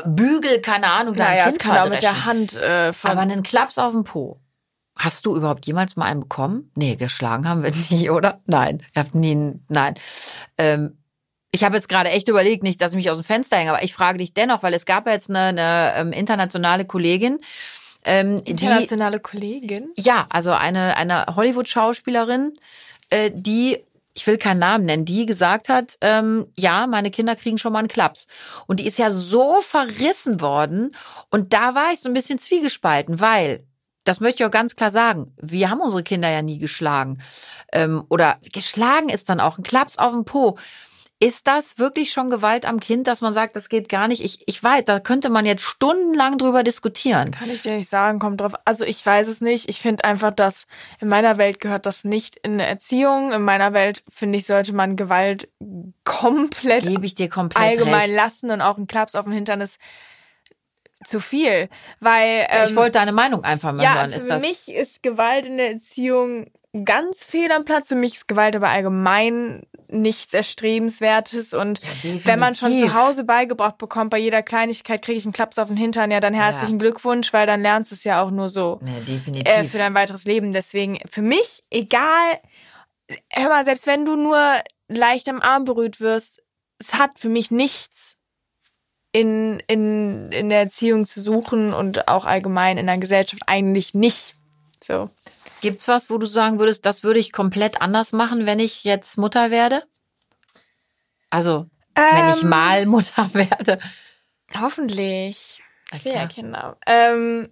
[0.06, 2.56] Bügel, keine Ahnung, da naja, ein Kind kann auch mit der Hand.
[2.56, 4.40] Äh, Aber einen Klaps auf den Po.
[4.98, 6.72] Hast du überhaupt jemals mal einen bekommen?
[6.76, 8.40] Nee, geschlagen haben wir nie, oder?
[8.46, 9.96] Nein, ich habe nie, nein.
[10.58, 10.98] Ähm,
[11.56, 13.84] ich habe jetzt gerade echt überlegt, nicht, dass ich mich aus dem Fenster hänge, aber
[13.84, 17.40] ich frage dich dennoch, weil es gab ja jetzt eine, eine ähm, internationale Kollegin,
[18.04, 19.90] ähm, internationale die, Kollegin?
[19.98, 22.54] Ja, also eine, eine Hollywood-Schauspielerin,
[23.10, 23.80] äh, die
[24.18, 27.80] ich will keinen Namen nennen, die gesagt hat, ähm, ja, meine Kinder kriegen schon mal
[27.80, 28.28] einen Klaps.
[28.66, 30.96] Und die ist ja so verrissen worden.
[31.30, 33.66] Und da war ich so ein bisschen zwiegespalten, weil
[34.06, 35.34] das möchte ich auch ganz klar sagen.
[35.42, 37.20] Wir haben unsere Kinder ja nie geschlagen.
[37.74, 40.58] Ähm, oder geschlagen ist dann auch ein Klaps auf den Po.
[41.20, 44.22] Ist das wirklich schon Gewalt am Kind, dass man sagt, das geht gar nicht?
[44.22, 47.32] Ich, ich weiß, da könnte man jetzt stundenlang drüber diskutieren.
[47.32, 48.54] Kann ich dir nicht sagen, kommt drauf.
[48.66, 49.70] Also ich weiß es nicht.
[49.70, 50.68] Ich finde einfach, dass
[51.00, 53.32] in meiner Welt gehört das nicht in eine Erziehung.
[53.32, 55.48] In meiner Welt, finde ich, sollte man Gewalt
[56.04, 58.16] komplett, Gebe ich dir komplett allgemein recht.
[58.16, 59.80] lassen und auch ein Klaps auf den Hintern ist
[61.06, 64.12] zu viel, weil ähm, ich wollte deine Meinung einfach mal ja, hören.
[64.12, 66.48] Ist für das mich ist Gewalt in der Erziehung
[66.84, 67.90] ganz fehl am Platz.
[67.90, 73.24] Für mich ist Gewalt aber allgemein nichts Erstrebenswertes und ja, wenn man schon zu Hause
[73.24, 76.78] beigebracht bekommt, bei jeder Kleinigkeit kriege ich einen Klaps auf den Hintern, ja, dann herzlichen
[76.78, 76.80] ja.
[76.80, 79.54] Glückwunsch, weil dann lernst du es ja auch nur so ja, definitiv.
[79.54, 80.54] Äh, für dein weiteres Leben.
[80.54, 82.40] Deswegen für mich egal,
[83.30, 84.40] hör mal, selbst wenn du nur
[84.88, 86.42] leicht am Arm berührt wirst,
[86.80, 88.16] es hat für mich nichts
[89.12, 94.36] in, in, in der Erziehung zu suchen und auch allgemein in der Gesellschaft eigentlich nicht.
[94.84, 95.10] So.
[95.66, 99.18] Gibt's was, wo du sagen würdest, das würde ich komplett anders machen, wenn ich jetzt
[99.18, 99.84] Mutter werde?
[101.32, 102.50] Also, ähm, wenn ich ähm.
[102.50, 103.80] mal Mutter werde.
[104.56, 105.60] Hoffentlich.
[105.92, 106.78] Ich will ja Kinder.
[106.86, 107.50] Ähm,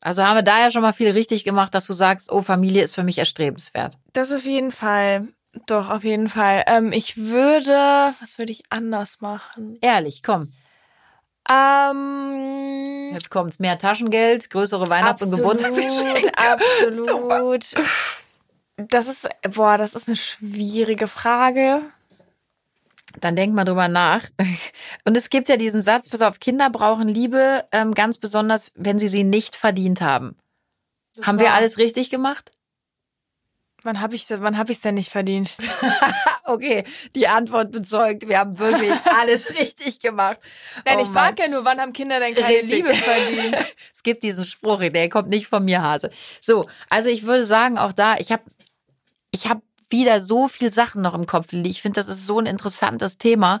[0.00, 2.82] also haben wir da ja schon mal viel richtig gemacht, dass du sagst, oh, Familie
[2.82, 3.96] ist für mich erstrebenswert.
[4.12, 5.28] Das auf jeden Fall.
[5.66, 6.64] Doch, auf jeden Fall.
[6.66, 9.78] Ähm, ich würde, was würde ich anders machen?
[9.82, 10.52] Ehrlich, komm.
[11.50, 13.58] Ähm, Jetzt kommt's.
[13.58, 16.32] Mehr Taschengeld, größere Weihnachts- absolut, und Geburtstagsgeschenke.
[16.36, 17.74] Absolut.
[18.76, 21.82] Das ist, boah, das ist eine schwierige Frage.
[23.20, 24.24] Dann denk mal drüber nach.
[25.04, 28.98] Und es gibt ja diesen Satz, pass auf, Kinder brauchen Liebe, ähm, ganz besonders, wenn
[28.98, 30.36] sie sie nicht verdient haben.
[31.14, 32.52] Das haben wir alles richtig gemacht?
[33.84, 35.50] Wann habe ich wann hab ich's denn nicht verdient?
[36.44, 40.38] okay, die Antwort bezeugt, wir haben wirklich alles richtig gemacht.
[40.84, 42.70] Nein, oh ich frage ja nur, wann haben Kinder denn keine richtig.
[42.70, 43.56] Liebe verdient?
[43.92, 46.10] es gibt diesen Spruch, der kommt nicht von mir, Hase.
[46.40, 48.42] So, also ich würde sagen, auch da, ich habe
[49.30, 51.52] ich habe wieder so viel Sachen noch im Kopf.
[51.52, 53.60] Ich finde, das ist so ein interessantes Thema.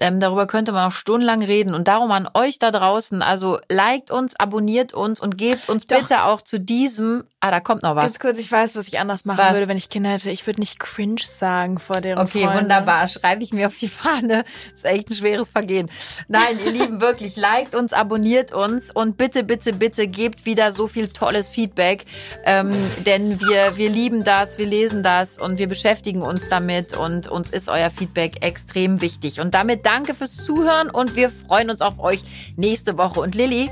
[0.00, 1.74] Ähm, darüber könnte man auch stundenlang reden.
[1.74, 6.00] Und darum an euch da draußen, also liked uns, abonniert uns und gebt uns Doch.
[6.00, 7.24] bitte auch zu diesem.
[7.40, 8.04] Ah, da kommt noch was.
[8.04, 9.54] Ganz kurz, ich weiß, was ich anders machen Was?
[9.54, 10.30] würde, wenn ich Kinder hätte.
[10.30, 12.62] Ich würde nicht cringe sagen vor deren Okay, Freunde.
[12.62, 13.06] wunderbar.
[13.08, 14.44] Schreibe ich mir auf die Fahne.
[14.74, 15.90] ist echt ein schweres Vergehen.
[16.28, 20.86] Nein, ihr Lieben, wirklich, liked uns, abonniert uns und bitte, bitte, bitte gebt wieder so
[20.86, 22.04] viel tolles Feedback.
[22.44, 22.72] Ähm,
[23.06, 27.50] denn wir, wir lieben das, wir lesen das und wir beschäftigen uns damit und uns
[27.50, 29.40] ist euer Feedback extrem wichtig.
[29.40, 32.22] Und damit danke fürs Zuhören und wir freuen uns auf euch
[32.56, 33.18] nächste Woche.
[33.20, 33.68] Und Lilly,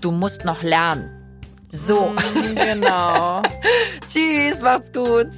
[0.00, 1.10] du musst noch lernen.
[1.70, 3.42] So, Mm, Genau.
[4.08, 5.28] tschüss, macht's gut.